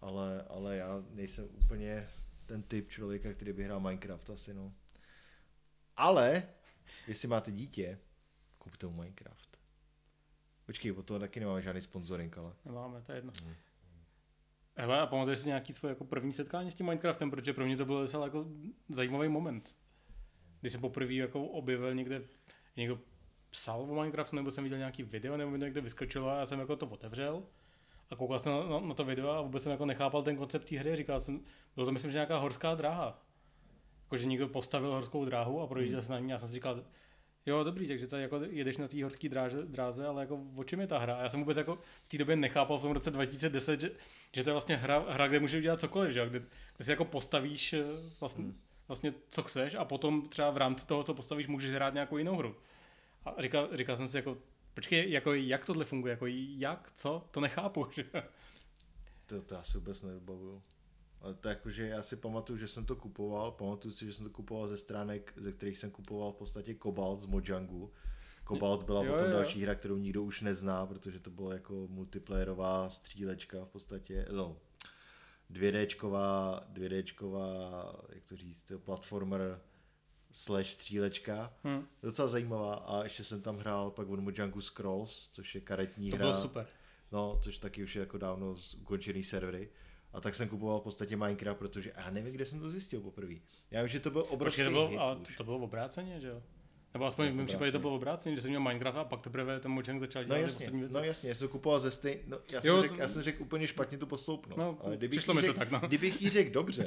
[0.02, 2.08] Ale, ale já nejsem úplně
[2.46, 4.74] ten typ člověka, který by hrál Minecraft asi, no.
[5.98, 6.44] Ale,
[7.08, 8.00] jestli máte dítě,
[8.58, 9.55] kupte mu Minecraft.
[10.66, 12.54] Počkej, o toho taky nemáme žádný sponsoring, ale.
[12.66, 13.32] Nemáme, to je jedno.
[13.44, 13.54] Hmm.
[14.78, 17.78] Hele, a pamatuješ si nějaký svoje jako první setkání s tím Minecraftem, protože pro mě
[17.78, 18.46] to byl docela jako
[18.90, 19.76] zajímavý moment.
[20.62, 22.22] Když jsem poprvé jako objevil někde,
[22.78, 23.00] někdo
[23.50, 26.76] psal o Minecraftu, nebo jsem viděl nějaký video, nebo někde vyskočilo a já jsem jako
[26.76, 27.44] to otevřel
[28.10, 30.70] a koukal jsem na, na, na, to video a vůbec jsem jako nechápal ten koncept
[30.70, 30.96] té hry.
[30.96, 31.42] Říkal jsem,
[31.76, 33.22] bylo to myslím, že nějaká horská dráha.
[34.04, 36.08] Jako, že někdo postavil horskou dráhu a projížděl hmm.
[36.08, 36.84] se na ní a jsem si říkal,
[37.46, 40.80] Jo, dobrý, takže to jako jedeš na té horské dráze, dráze, ale jako o čem
[40.80, 41.22] je ta hra?
[41.22, 41.76] Já jsem vůbec jako
[42.06, 43.92] v té době nechápal v tom roce 2010, že,
[44.32, 46.30] že to je vlastně hra, hra kde můžeš dělat cokoliv, že?
[46.30, 46.40] Kde,
[46.76, 47.84] kde si jako postavíš eh,
[48.20, 48.62] vlastně, hmm.
[48.88, 52.36] vlastně co chceš a potom třeba v rámci toho, co postavíš, můžeš hrát nějakou jinou
[52.36, 52.56] hru.
[53.26, 54.38] A říkal, říkal jsem si jako,
[54.74, 56.26] počkej, jako jak tohle funguje, jako
[56.58, 58.06] jak, co, to nechápu, že?
[59.26, 60.62] To, to já si vůbec nevybavuju.
[61.26, 64.26] Ale to jako, že já si pamatuju, že jsem to kupoval, pamatuju si, že jsem
[64.26, 67.94] to kupoval ze stránek, ze kterých jsem kupoval v podstatě Kobalt z Mojangu.
[68.44, 69.34] Kobalt byla jo, potom jo.
[69.34, 74.58] další hra, kterou nikdo už nezná, protože to byla jako multiplayerová střílečka v podstatě, no,
[75.52, 79.62] 2Dčková, 2Dčková, jak to říct, platformer
[80.32, 81.54] slash střílečka.
[81.64, 81.88] Hmm.
[82.04, 86.16] Docela zajímavá a ještě jsem tam hrál pak od Mojangu Scrolls, což je karetní to
[86.16, 86.26] hra.
[86.26, 86.68] To bylo super.
[87.12, 89.70] No, což taky už je jako dávno ukončený servery.
[90.16, 93.34] A tak jsem kupoval v podstatě Minecraft, protože já nevím, kde jsem to zjistil poprvé.
[93.72, 96.28] Já vím, že to byl obrovský Počkej, to bylo, hit a to bylo obráceně, že
[96.28, 96.44] jo?
[96.96, 99.60] Nebo aspoň v mém případě to bylo obráceně, že jsem měl Minecraft a pak teprve
[99.60, 100.94] ten Mojang začal dělat no jasně, věci.
[100.94, 102.20] No jasně, já jsem kupoval ze stej...
[102.28, 102.98] No, já, jsem jo, řek, to...
[102.98, 104.58] já jsem řekl úplně špatně tu posloupnost.
[104.58, 105.80] No, ale kdybych, jí řek, to tak, no.
[105.88, 106.86] kdybych jí řekl dobře,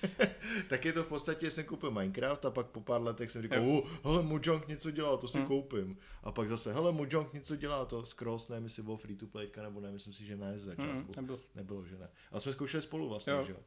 [0.68, 3.70] tak je to v podstatě, jsem koupil Minecraft a pak po pár letech jsem říkal,
[3.70, 5.46] oh, hele, Mojang něco dělá, to si hmm.
[5.46, 5.98] koupím.
[6.22, 9.50] A pak zase, hele, Mojang něco dělá, to Scrolls, nevím, jestli byl free to play,
[9.62, 10.92] nebo ne, myslím si, že ne z začátku.
[10.92, 11.40] Hmm, nebylo.
[11.54, 11.84] nebylo.
[11.84, 12.08] že ne.
[12.32, 13.44] Ale jsme zkoušeli spolu vlastně, jo.
[13.44, 13.58] že jo.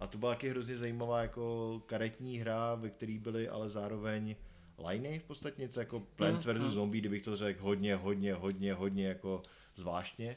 [0.00, 4.36] A to byla taky hrozně zajímavá jako karetní hra, ve které byly ale zároveň
[4.78, 6.60] liney v podstatě, něco jako Plants mm, vs.
[6.60, 6.70] Mm.
[6.70, 9.42] Zombie, kdybych to řekl hodně, hodně, hodně, hodně jako
[9.76, 10.36] zvláštně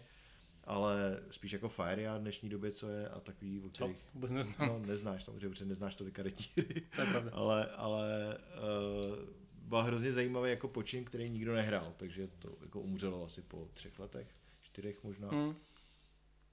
[0.69, 3.97] ale spíš jako Fire v dnešní době, co je a takový, o kterých...
[3.97, 4.03] Co?
[4.13, 4.67] Vůbec neznám.
[4.67, 6.45] No, neznáš samozřejmě, protože neznáš to karetní
[6.95, 7.31] To je pravda.
[7.33, 9.15] ale, ale uh,
[9.55, 13.99] byl hrozně zajímavý jako počin, který nikdo nehrál, takže to jako umřelo asi po třech
[13.99, 14.27] letech,
[14.61, 15.31] čtyřech možná.
[15.31, 15.55] Mm.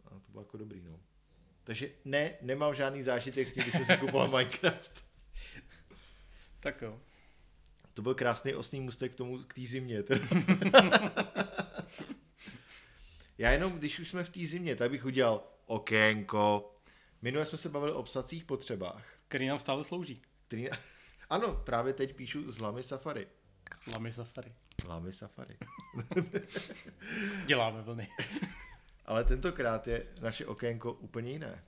[0.05, 1.01] A to bylo jako dobrý, no.
[1.65, 5.05] Takže ne, nemám žádný zážitek s tím, když jsem si kupoval Minecraft.
[6.61, 7.01] tak jo.
[7.97, 10.03] To byl krásný osný mustek k tomu, k té zimě.
[13.39, 16.75] Já jenom, když už jsme v té zimě, tak bych udělal okénko.
[17.23, 19.19] Minule jsme se bavili o psacích potřebách.
[19.29, 20.23] Který nám stále slouží.
[20.49, 20.69] Který...
[21.31, 23.27] Ano, právě teď píšu z Lamy Safari.
[23.93, 24.53] Lamy safari.
[24.89, 25.57] Lamy Safari.
[27.47, 28.09] Děláme vlny.
[29.07, 31.65] Ale tentokrát je naše okénko úplně jiné.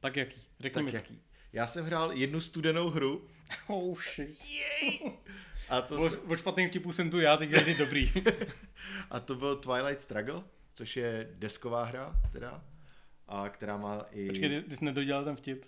[0.00, 0.40] tak jaký?
[0.60, 1.31] Řekni Tak mi to.
[1.52, 3.28] Já jsem hrál jednu studenou hru
[3.66, 4.38] Oh shit.
[5.68, 8.12] a to, O, o špatným vtipů jsem tu já, teď je ty dobrý.
[9.10, 10.42] a to byl Twilight Struggle,
[10.74, 12.64] což je desková hra, teda,
[13.28, 14.26] a která má i...
[14.28, 15.64] Počkej, ty, ty jsi nedodělal ten vtip.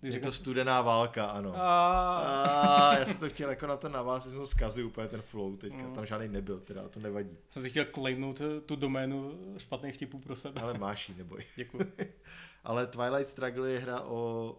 [0.00, 1.56] Ty je řekl, to studená válka, ano.
[1.56, 2.18] a...
[2.18, 5.56] A já jsem to chtěl jako na to navázat, jsem ho zkazil úplně ten flow
[5.56, 5.94] teďka, Mm.
[5.94, 7.36] tam žádný nebyl, teda to nevadí.
[7.50, 10.60] Jsem si chtěl claimnout eh, tu doménu špatných vtipů pro sebe.
[10.60, 11.44] Ale máš ji, neboj.
[11.56, 11.92] Děkuji.
[12.64, 14.56] Ale Twilight Struggle je hra o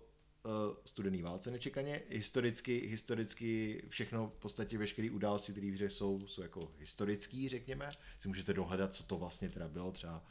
[0.86, 2.02] studený válce nečekaně.
[2.10, 7.90] Historicky, historicky všechno, v podstatě veškeré události, které v hře jsou, jsou jako historický, řekněme.
[8.20, 10.24] Si můžete dohledat, co to vlastně teda bylo, třeba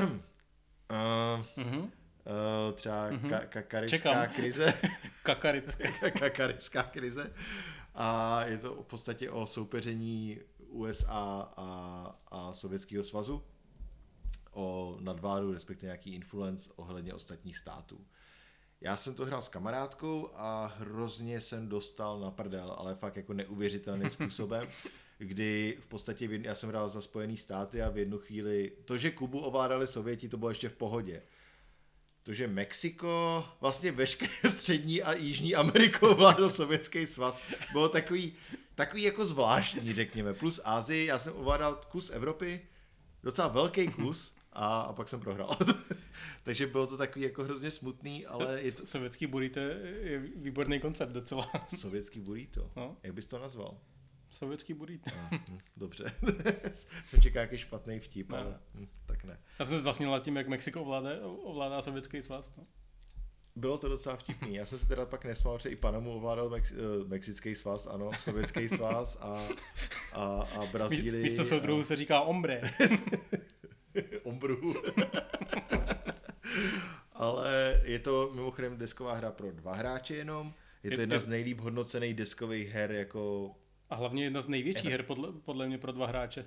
[0.00, 0.06] uh,
[1.64, 1.78] Mhm.
[1.78, 1.90] uh,
[2.74, 3.30] třeba Mhm.
[3.30, 4.28] ka- ka- karibská Čekám.
[4.36, 4.74] krize.
[5.22, 5.84] Kakaribské.
[5.90, 7.32] Ka- karibská krize.
[7.94, 10.38] A je to v podstatě o soupeření
[10.68, 11.66] USA a,
[12.28, 13.42] a Sovětského svazu,
[14.52, 18.06] o nadvládu, respektive nějaký influence ohledně ostatních států.
[18.82, 23.32] Já jsem to hrál s kamarádkou a hrozně jsem dostal na prdel, ale fakt jako
[23.32, 24.68] neuvěřitelným způsobem,
[25.18, 28.72] kdy v podstatě v jedn- já jsem hrál za Spojený státy a v jednu chvíli,
[28.84, 31.22] to, že Kubu ovládali Sověti, to bylo ještě v pohodě.
[32.22, 38.32] To, že Mexiko, vlastně veškeré střední a jižní Ameriku ovládl Sovětský svaz, bylo takový,
[38.74, 40.34] takový jako zvláštní, řekněme.
[40.34, 42.60] Plus Ázii, já jsem ovládal kus Evropy,
[43.22, 45.56] docela velký kus, a, a pak jsem prohrál.
[46.42, 51.10] Takže bylo to takový jako hrozně smutný, ale je to Sovětský burrito je výborný koncept
[51.10, 51.50] docela.
[51.76, 52.70] sovětský burrito.
[52.76, 52.96] No.
[53.02, 53.76] Jak bys to nazval?
[54.30, 55.10] Sovětský burrito.
[55.16, 56.12] No, hm, dobře.
[57.06, 58.58] jsem čekal nějaký špatný vtip, Ne, ale ne.
[58.74, 59.38] hm, tak ne.
[59.58, 62.56] Já jsem se nad tím, jak Mexiko ovládá, ovládá sovětský svaz.
[62.56, 62.64] No.
[63.56, 64.54] Bylo to docela vtipný.
[64.54, 68.10] Já jsem se teda pak nesmál, že i Panamu ovládal Mex- eh, Mexický svaz, ano,
[68.18, 69.48] Sovětský svaz a,
[70.12, 71.22] a, a Brazílii.
[71.22, 72.60] Místo soudruhu se říká ombre.
[74.22, 74.74] Ombru.
[77.12, 80.54] Ale je to mimochodem desková hra pro dva hráče jenom.
[80.82, 83.54] Je to Je- jedna je- z nejlíp hodnocených deskových her jako
[83.90, 86.46] A hlavně jedna z největších her podle, podle mě pro dva hráče.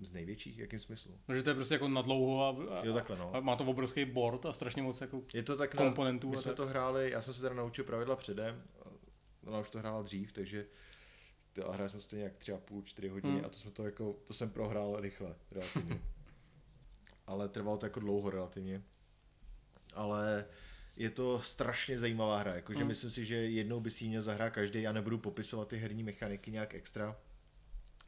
[0.00, 1.18] z největších, jakým smyslu?
[1.28, 3.34] No, že to je prostě jako nadlouho a, a, Jo, takhle no.
[3.36, 6.40] a má to obrovský board a strašně moc jako Je to tak komponentů My a
[6.40, 6.56] jsme tak.
[6.56, 8.62] to hráli, já jsem se teda naučil pravidla předem,
[9.46, 10.66] ona už to hrála dřív, takže
[11.68, 13.44] a hráli jsme stejně jak třeba půl, čtyři hodiny Hmm.
[13.44, 16.00] a to jsme to jako, to jsem prohrál rychle, relativně.
[17.26, 18.82] Ale trvalo to jako dlouho relativně.
[19.94, 20.44] Ale
[20.96, 22.88] je to strašně zajímavá hra, jakože Hmm.
[22.88, 26.02] myslím si, že jednou by si ji měl zahrát každý, já nebudu popisovat ty herní
[26.02, 27.16] mechaniky nějak extra,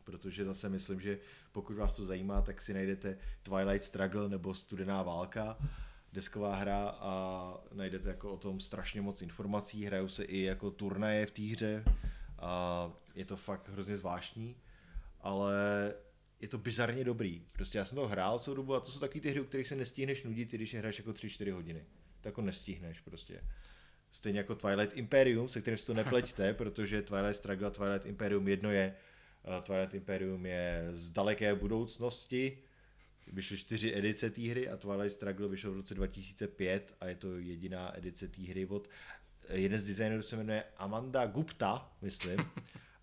[0.04, 1.18] protože zase myslím, že
[1.52, 5.58] pokud vás to zajímá, tak si najdete Twilight Struggle nebo Studená válka,
[6.12, 11.26] desková hra a najdete jako o tom strašně moc informací, hrajou se i jako turnaje
[11.26, 11.84] v té hře
[12.38, 14.56] a je to fakt hrozně zvláštní,
[15.20, 15.54] ale
[16.40, 17.42] je to bizarně dobrý.
[17.52, 19.66] Prostě já jsem to hrál celou dobu a to jsou taky ty hry, u kterých
[19.66, 21.84] se nestihneš nudit, i když je hraješ jako 3-4 hodiny.
[22.20, 23.40] To jako nestihneš prostě.
[24.12, 28.48] Stejně jako Twilight Imperium, se kterým si to nepleťte, protože Twilight Struggle a Twilight Imperium
[28.48, 28.94] jedno je,
[29.58, 32.58] uh, Twilight Imperium je z daleké budoucnosti,
[33.26, 37.38] vyšly čtyři edice té hry a Twilight Struggle vyšel v roce 2005 a je to
[37.38, 38.88] jediná edice té hry od
[39.48, 42.38] jeden z designerů se jmenuje Amanda Gupta, myslím,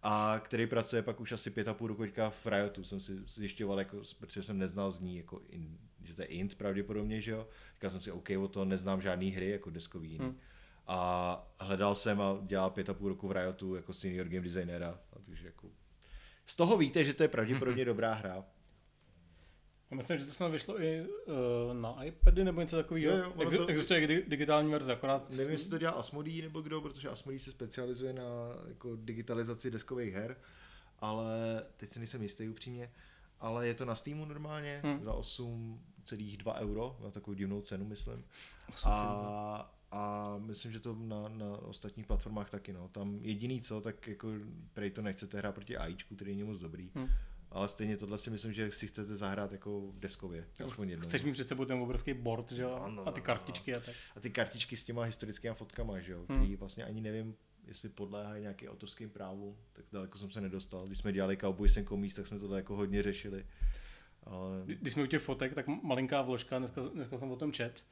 [0.04, 3.14] a který pracuje pak už asi pět a půl roku teďka v Riotu, jsem si
[3.28, 7.32] zjišťoval, jako, protože jsem neznal z ní, jako in, že to je int pravděpodobně, že
[7.32, 7.48] jo.
[7.74, 10.26] Říkal jsem si, OK, o to neznám žádný hry, jako deskový jiný.
[10.26, 10.40] Hmm.
[10.88, 15.00] A hledal jsem a dělal pět a půl roku v Riotu jako senior game designera,
[15.14, 15.68] a takže jako
[16.46, 18.46] z toho víte, že to je pravděpodobně dobrá hra.
[19.94, 23.18] Já myslím, že to snad vyšlo i uh, na iPady nebo něco takového.
[23.18, 25.30] Jo, jo, ono Exi- to- Existuje i digitální verze, akorát...
[25.30, 28.24] Nevím, jestli to dělá Asmodee nebo kdo, protože Asmodee se specializuje na
[28.68, 30.38] jako digitalizaci deskových her,
[31.00, 32.92] ale teď si nejsem jistý upřímně,
[33.40, 35.04] ale je to na Steamu normálně Hmm.
[35.04, 38.24] za 8,2 euro, na takovou divnou cenu, myslím.
[38.70, 38.86] 8,2.
[38.86, 42.88] A, a myslím, že to na, na ostatních platformách taky, no.
[42.88, 44.28] Tam jediný co, tak jako
[44.74, 46.92] prej to nechcete hrát proti AIčku, který není moc dobrý.
[46.96, 47.08] Hmm.
[47.54, 50.46] Ale stejně tohle si myslím, že si chcete zahrát jako deskově.
[50.66, 51.04] Aspoň jednou.
[51.08, 52.80] Chceš mít před sebou ten obrovský board, že jo?
[52.80, 53.96] No, no, a ty no, kartičky a tak.
[54.16, 56.38] A ty kartičky s těma historickými fotkama, že jo, Hmm.
[56.40, 57.36] který vlastně ani nevím,
[57.68, 60.86] jestli podléhají nějakým autorským právu, tak daleko jsem se nedostal.
[60.88, 63.46] Když jsme dělali Cowboys and Commies, tak jsme to jako hodně řešili.
[64.24, 67.52] Ale Kdy- Když jsme u těch fotek, tak malinká vložka, dneska, dneska jsem o tom
[67.52, 67.84] čet.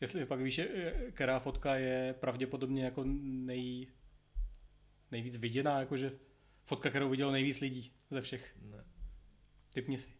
[0.00, 3.86] Jestli pak víš, je- která fotka je pravděpodobně jako nej,
[5.10, 6.12] nejvíc viděná, jakože
[6.64, 8.56] Fotka, kterou vidělo nejvíc lidí ze všech.
[8.62, 8.84] Ne.
[9.72, 10.10] Typni si.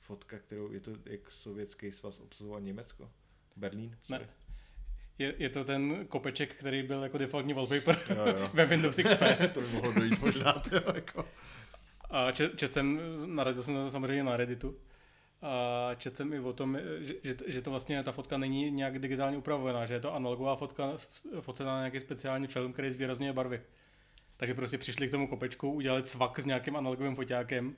[0.00, 3.10] Fotka, kterou je to jak sovětský svaz obsazoval Německo.
[3.56, 3.98] Berlín?
[4.02, 4.24] Sorry.
[4.24, 4.30] Ne.
[5.18, 8.50] Je, je to ten kopeček, který byl jako defaultní wallpaper Jo, jo.
[8.54, 9.22] ve Windows XP.
[9.54, 11.28] to by mohlo dojít možná, tyjo, jako.
[12.10, 14.76] A čet, čet jsem, narazil jsem na to samozřejmě na Redditu,
[15.42, 18.98] a čet jsem i o tom, že, že, že to vlastně ta fotka není nějak
[18.98, 20.92] digitálně upravovaná, že je to analogová fotka
[21.40, 23.60] focená na nějaký speciální film, který zvýrazňuje barvy.
[24.36, 27.76] Takže prostě přišli k tomu kopečku, udělali cvak s nějakým analogovým foťákem,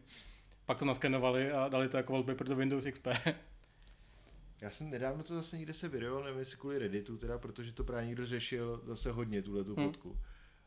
[0.71, 3.07] pak to naskenovali a dali to jako wallpaper do Windows XP.
[4.63, 7.85] Já jsem nedávno to zase někde se video, nevím jestli kvůli Redditu, teda, protože to
[7.85, 9.87] právě někdo řešil zase hodně, tuhle tu Hmm.
[9.87, 10.19] fotku.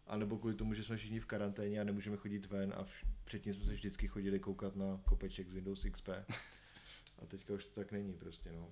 [0.08, 3.08] A nebo kvůli tomu, že jsme všichni v karanténě a nemůžeme chodit ven a vš-
[3.24, 6.10] předtím jsme se vždycky chodili koukat na kopeček z Windows XP.
[7.22, 8.72] A teďka už to tak není prostě, no.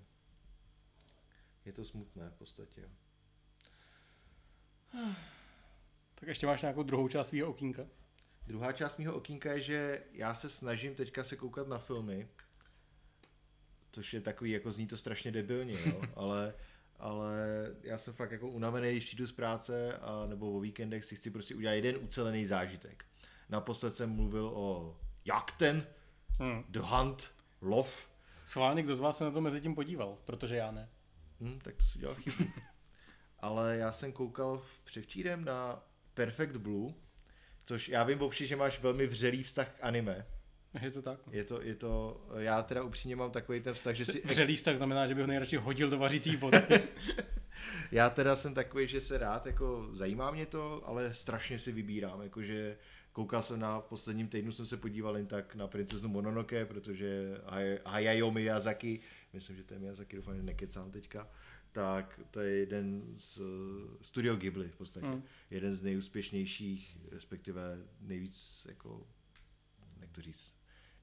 [1.66, 2.90] Je to smutné v podstatě.
[6.16, 7.86] tak ještě máš nějakou druhou část svého okýnka.
[8.48, 12.28] Druhá část mého okýnka je, že já se snažím teďka se koukat na filmy,
[13.92, 16.02] což je takový, jako zní to strašně debilně, jo?
[16.16, 16.54] ale,
[17.00, 17.38] ale
[17.82, 21.32] já jsem fakt jako unavený, když přijdu z práce a, nebo o víkendech si chci
[21.32, 23.06] prostě udělat jeden ucelený zážitek.
[23.50, 25.88] Naposled jsem mluvil o Jak ten,
[26.40, 26.64] Hmm.
[26.70, 27.32] The Hunt,
[27.62, 27.90] Love,
[28.46, 30.90] Schválně, kdo z vás se na to mezi tím podíval, protože já ne.
[31.40, 32.44] hm, tak to si udělal chybu.
[33.40, 35.84] ale já jsem koukal převčírem na
[36.14, 36.94] Perfect Blue,
[37.72, 40.26] což já vím, Bobši, že máš velmi vřelý vztah k anime.
[40.82, 41.20] Je to tak.
[41.32, 44.78] Je to, je to, já teda upřímně mám takový ten vztah, že si, Vřelý vztah
[44.78, 46.62] znamená, že bych ho nejradši hodil do vařící vody.
[47.92, 52.22] já teda jsem takový, že se rád, jako zajímá mě to, ale strašně si vybírám,
[52.22, 52.78] jakože
[53.12, 57.38] koukal jsem na, v posledním týdnu jsem se podíval jen tak na princeznu Mononoke, protože
[57.46, 59.00] Hay- Hayao Miyazaki,
[59.34, 61.28] myslím, že to je Miyazaki, doufám, že nekecám teďka,
[61.72, 63.42] tak to je jeden z
[64.02, 65.08] Studio Ghibli v podstatě.
[65.08, 65.24] Hmm.
[65.50, 69.08] Jeden z nejúspěšnějších, respektive nejvíc, jako,
[70.00, 70.54] jak to říct,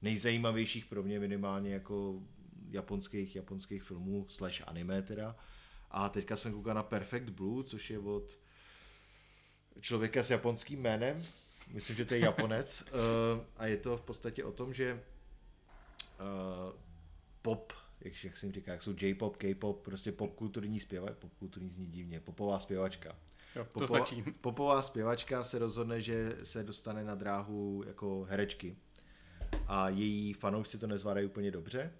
[0.01, 2.21] nejzajímavějších pro mě minimálně jako
[2.69, 5.35] japonských, japonských filmů slash anime teda.
[5.91, 8.39] A teďka jsem koukal na Perfect Blue, což je od
[9.79, 11.25] člověka s japonským jménem.
[11.67, 12.81] Myslím, že to je Japonec.
[12.81, 15.03] uh, a je to v podstatě o tom, že
[16.19, 16.73] uh,
[17.41, 21.87] pop, jak, jak se jim říká, jak jsou J-pop, K-pop, prostě popkulturní zpěvač, popkulturní zní
[21.87, 23.15] divně, popová zpěvačka.
[23.55, 24.23] Jo, to Popová, stačí.
[24.41, 28.75] popová zpěvačka se rozhodne, že se dostane na dráhu jako herečky.
[29.67, 31.93] A její fanoušci to nezvládají úplně dobře.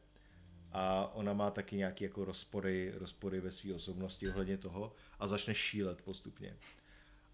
[0.72, 5.56] A ona má taky nějaké jako rozpory, rozpory ve své osobnosti ohledně toho a začne
[5.56, 6.58] šílet postupně.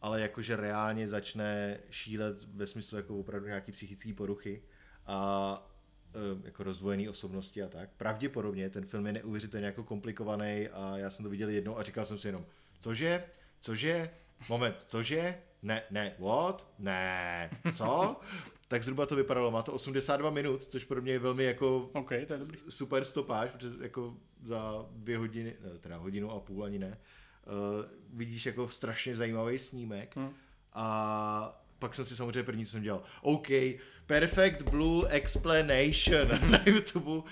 [0.01, 4.63] Ale jakože reálně začne šílet ve smyslu jako opravdu nějaký psychické poruchy
[5.05, 5.74] a
[6.43, 7.89] jako rozvojený osobnosti a tak.
[7.97, 12.05] Pravděpodobně ten film je neuvěřitelně jako komplikovaný a já jsem to viděl jednou a říkal
[12.05, 12.45] jsem si jenom,
[12.79, 13.23] cože,
[13.59, 14.09] cože,
[14.49, 18.15] moment, cože, ne, ne, what, ne, co?
[18.67, 22.09] tak zhruba to vypadalo, má to 82 minut, což pro mě je velmi jako OK,
[22.27, 22.57] to je dobrý.
[22.69, 26.97] super stopáž, protože jako za dvě hodiny, ne, teda hodinu a půl ani ne,
[27.47, 27.85] uh,
[28.17, 30.29] vidíš jako strašně zajímavý snímek Hm.
[30.73, 33.47] a pak jsem si samozřejmě první, co jsem dělal, OK,
[34.05, 37.11] Perfect Blue Explanation na YouTube.
[37.11, 37.23] Uh,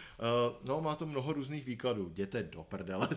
[0.67, 2.07] no, má to mnoho různých výkladů.
[2.07, 3.09] Jděte do prdele,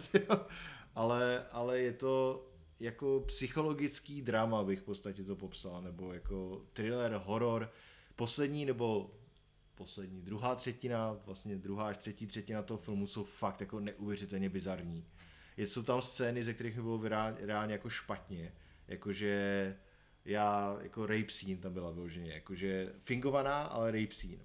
[0.95, 2.47] ale, ale je to
[2.81, 7.72] jako psychologický drama, bych v podstatě to popsal, nebo jako thriller, horor.
[8.16, 9.11] Poslední, nebo
[9.74, 15.05] poslední, druhá třetina, vlastně druhá až třetí třetina toho filmu jsou fakt jako neuvěřitelně bizarní.
[15.57, 17.01] Jsou tam scény, ze kterých mi bylo
[17.41, 18.53] reálně jako špatně.
[18.89, 19.77] Jakože
[20.27, 24.43] já, jako rape scene tam byla vyloženě, jakože fingovaná, ale rape scene.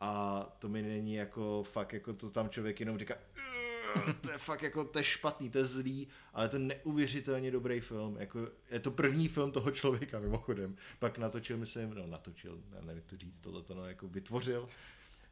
[0.00, 4.38] A to mi není jako fakt, jako to tam člověk jenom říká, "Ugh, to je
[4.38, 8.16] fakt jako, to je špatný, to je zlý, ale to je neuvěřitelně dobrý film.
[8.20, 10.76] Jako, je to první film toho člověka mimochodem.
[10.98, 14.68] Pak natočil, myslím, no natočil, já nevím, to říct, tohle to no, jako vytvořil.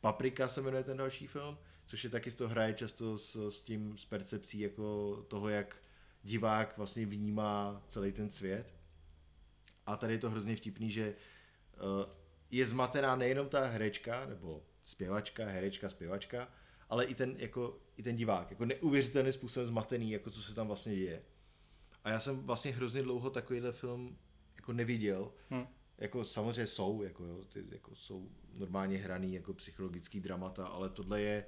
[0.01, 3.61] Paprika se jmenuje ten další film, což je taky z toho hraje často s, s
[3.61, 5.77] tím, s percepcí jako toho, jak
[6.22, 8.76] divák vlastně vnímá celý ten svět.
[9.87, 11.14] A tady je to hrozně vtipný, že
[11.74, 12.12] uh,
[12.51, 16.49] je zmatená nejenom ta herečka, nebo zpěvačka, herečka, zpěvačka,
[16.89, 20.66] ale i ten, jako, i ten divák, jako neuvěřitelným způsobem zmatený, jako co se tam
[20.66, 21.22] vlastně děje.
[22.05, 24.18] A já jsem vlastně hrozně dlouho takovýhle film
[24.57, 25.32] jako neviděl.
[25.51, 25.66] Hm.
[25.99, 31.20] Jako samozřejmě jsou, jako, jo, ty, jako jsou normálně hraný jako psychologický dramata, ale tohle
[31.20, 31.45] je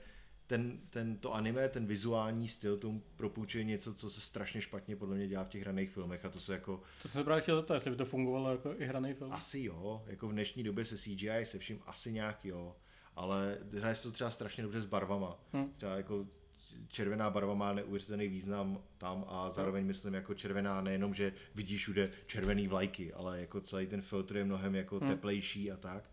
[0.49, 5.17] ten, ten, to anime, ten vizuální styl tomu propůjčuje něco, co se strašně špatně podle
[5.17, 7.57] mě dělá v těch hraných filmech a to jsou jako To jsem se právě chtěl
[7.57, 9.33] zeptat, jestli by to fungovalo jako i hraný film.
[9.33, 12.77] asi jo, jako v dnešní době se CGI se vším asi nějak jo,
[13.17, 15.39] ale hraje se to třeba strašně dobře s barvama.
[15.53, 15.73] Hm.
[15.77, 16.27] Třeba jako
[16.89, 22.11] červená barva má neuvěřitelný význam tam a zároveň myslím jako červená nejenom, že vidíš všude
[22.27, 25.09] červený vlajky, ale jako celý ten filtr je mnohem jako hmm.
[25.09, 26.11] teplejší a tak.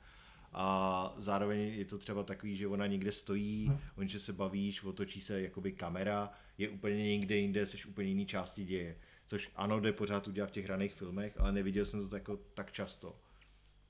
[0.57, 3.79] A zároveň je to třeba takový, že ona někde stojí, hmm.
[3.97, 8.25] on že se bavíš, otočí se jakoby kamera, je úplně někde jinde, jsi úplně jiný
[8.25, 8.97] části děje.
[9.27, 12.39] Což ano, jde pořád udělat v těch raných filmech, ale neviděl jsem to tak, jako,
[12.53, 13.15] tak často.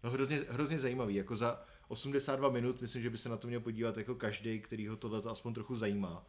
[0.04, 3.60] No hrozně, hrozně zajímavý, jako za 82 minut myslím, že by se na to měl
[3.60, 6.26] podívat jako každý, který ho tohle aspoň trochu zajímá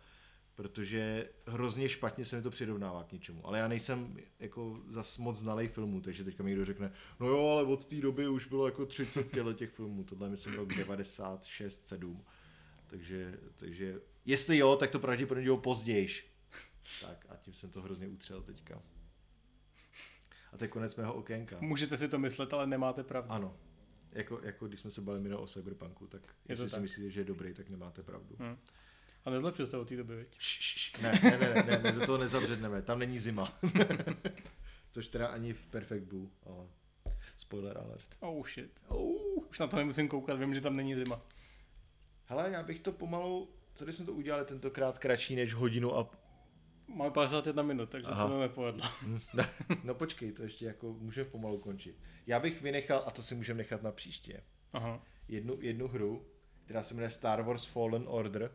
[0.56, 3.46] protože hrozně špatně se mi to přirovnává k něčemu.
[3.46, 7.48] Ale já nejsem jako zas moc znalej filmů, takže teďka mi někdo řekne, no jo,
[7.48, 11.84] ale od té doby už bylo jako 30 těle těch filmů, tohle myslím rok 96,
[11.84, 12.24] 7.
[12.86, 16.08] Takže, takže jestli jo, tak to pravděpodobně bylo později.
[17.00, 18.82] Tak a tím jsem to hrozně utřel teďka.
[20.52, 21.56] A to je konec mého okénka.
[21.60, 23.30] Můžete si to myslet, ale nemáte pravdu.
[23.30, 23.56] Ano.
[24.12, 27.24] Jako, jako když jsme se bavili o Cyberpunku, tak je jestli si myslíte, že je
[27.24, 28.36] dobrý, tak nemáte pravdu.
[28.38, 28.56] Hmm.
[29.26, 30.38] A nezlepšil se od té doby, viď?
[31.02, 33.58] Ne, ne, ne, ne, ne, do toho nezabředneme, tam není zima.
[34.92, 36.66] Což teda ani v Perfect Blue, ale
[37.36, 38.16] spoiler alert.
[38.20, 38.80] Oh shit.
[38.88, 39.44] Oh.
[39.50, 41.20] Už na to nemusím koukat, vím, že tam není zima.
[42.24, 46.10] Hele, já bych to pomalu, co když jsme to udělali tentokrát kratší než hodinu a...
[46.88, 48.26] Máme 51 minut, takže Aha.
[48.26, 48.84] se to nepovedlo.
[49.84, 51.96] no počkej, to ještě jako můžeme pomalu končit.
[52.26, 55.02] Já bych vynechal, a to si můžeme nechat na příště, Aha.
[55.28, 56.26] Jednu, jednu hru,
[56.64, 58.50] která se jmenuje Star Wars Fallen Order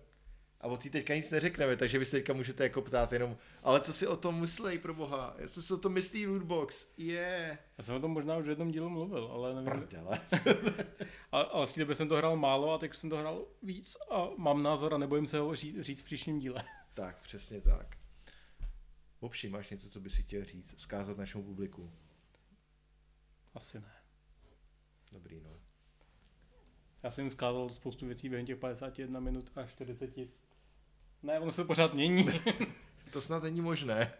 [0.61, 3.81] a o té teďka nic neřekneme, takže vy se teďka můžete jako ptát jenom, ale
[3.81, 7.13] co si o tom myslej, pro boha, co si o tom myslí Lootbox, je.
[7.13, 7.57] Yeah.
[7.77, 9.79] Já jsem o tom možná už v jednom dílu mluvil, ale nevím.
[9.79, 10.21] Prdele.
[11.31, 13.97] ale, ale v té době jsem to hrál málo a teď jsem to hrál víc
[14.11, 16.63] a mám názor a nebojím se ho říct, říct v příštím díle.
[16.93, 17.97] tak, přesně tak.
[19.21, 21.91] Vopši, máš něco, co by si chtěl říct, vzkázat našemu publiku?
[23.53, 23.93] Asi ne.
[25.11, 25.59] Dobrý, no.
[27.03, 30.15] Já jsem jim vzkázal spoustu věcí během těch 51 minut a 40
[31.23, 32.25] ne, ono se pořád mění.
[33.11, 34.13] to snad není možné.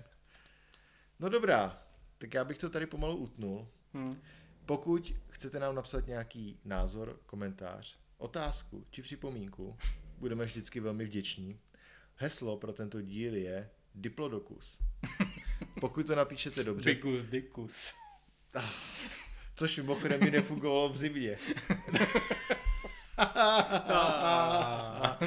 [1.20, 1.84] No dobrá,
[2.18, 3.68] tak já bych to tady pomalu utnul.
[3.94, 4.22] Hmm.
[4.66, 9.78] Pokud chcete nám napsat nějaký názor, komentář, otázku či připomínku,
[10.18, 11.60] budeme vždycky velmi vděční.
[12.16, 14.80] Heslo pro tento díl je Diplodokus.
[15.80, 16.94] Pokud to napíšete dobře...
[16.94, 17.94] Dikus, dikus.
[18.56, 18.70] Ah,
[19.56, 21.38] což mimochodem mi nefungovalo v zimě.
[23.18, 25.18] Ah.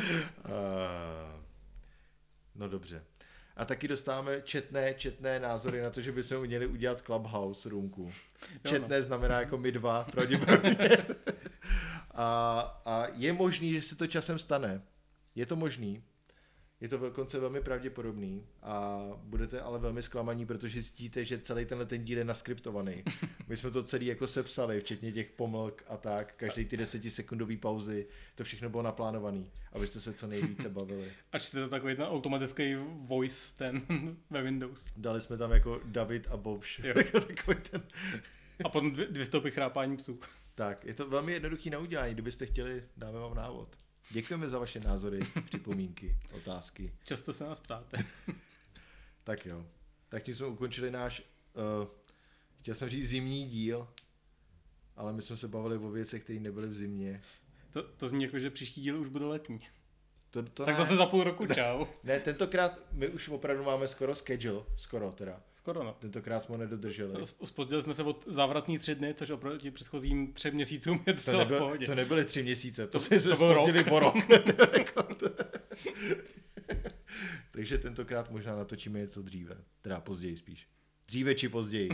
[2.55, 3.05] No dobře.
[3.57, 8.13] A taky dostáváme četné, četné názory na to, že by se měli udělat Clubhouse roomku.
[8.67, 10.89] Četné znamená jako my dva, pravděpodobně.
[12.15, 14.83] a, a je možný, že se to časem stane.
[15.35, 16.03] Je to možný.
[16.85, 21.87] Je to dokonce velmi pravděpodobný a budete ale velmi zklamaní, protože zjistíte, že celý tenhle
[21.87, 23.03] ten díl je naskriptovaný.
[23.49, 28.07] My jsme to celý jako sepsali, včetně těch pomlk a tak, každý ty desetisekundové pauzy,
[28.35, 31.13] to všechno bylo naplánovaný, abyste se co nejvíce bavili.
[31.33, 33.83] A jste to takový ten automatický voice ten
[34.31, 34.87] ve Windows.
[34.97, 36.81] Dali jsme tam jako David a Bobš.
[37.13, 37.83] takový ten...
[38.65, 40.21] a potom dvě, dvě stopy chrápání psů.
[40.55, 43.84] Tak, je to velmi jednoduchý na udělání, kdybyste chtěli, dáme vám návod.
[44.11, 46.93] Děkujeme za vaše názory, připomínky, otázky.
[47.05, 47.97] Často se nás ptáte.
[49.25, 49.67] tak jo.
[50.09, 51.23] Tak tím jsme ukončili náš,
[51.81, 51.89] uh,
[52.61, 53.89] chtěl jsem říct zimní díl,
[54.97, 57.23] ale my jsme se bavili o věcech, které nebyly v zimě.
[57.71, 59.61] To, to zní jako, že příští díl už bude letní.
[60.31, 60.85] To, to tak ne.
[60.85, 61.87] zase za půl roku, čau.
[62.05, 65.43] Ne, tentokrát my už opravdu máme skoro schedule, skoro teda.
[65.65, 65.97] Skoro no.
[65.99, 67.27] Tentokrát jsme ho nedodrželi.
[67.45, 71.59] Spozdili jsme se od závratní tři dny, což oproti předchozím třem měsícům je to nebyl,
[71.59, 71.87] pohodě.
[71.87, 74.15] To nebyly tři měsíce, to, to, jsme to spozdili po rok.
[77.51, 79.57] Takže tentokrát možná natočíme něco dříve.
[79.83, 80.69] Teda později spíš.
[81.07, 81.91] Dříve či později.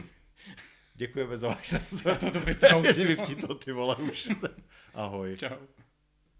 [0.95, 2.18] Děkujeme za váš názor.
[2.25, 2.87] Já to vypnout.
[2.87, 4.29] Vypni to ty vole už.
[4.95, 5.37] Ahoj.
[5.37, 5.57] Čau.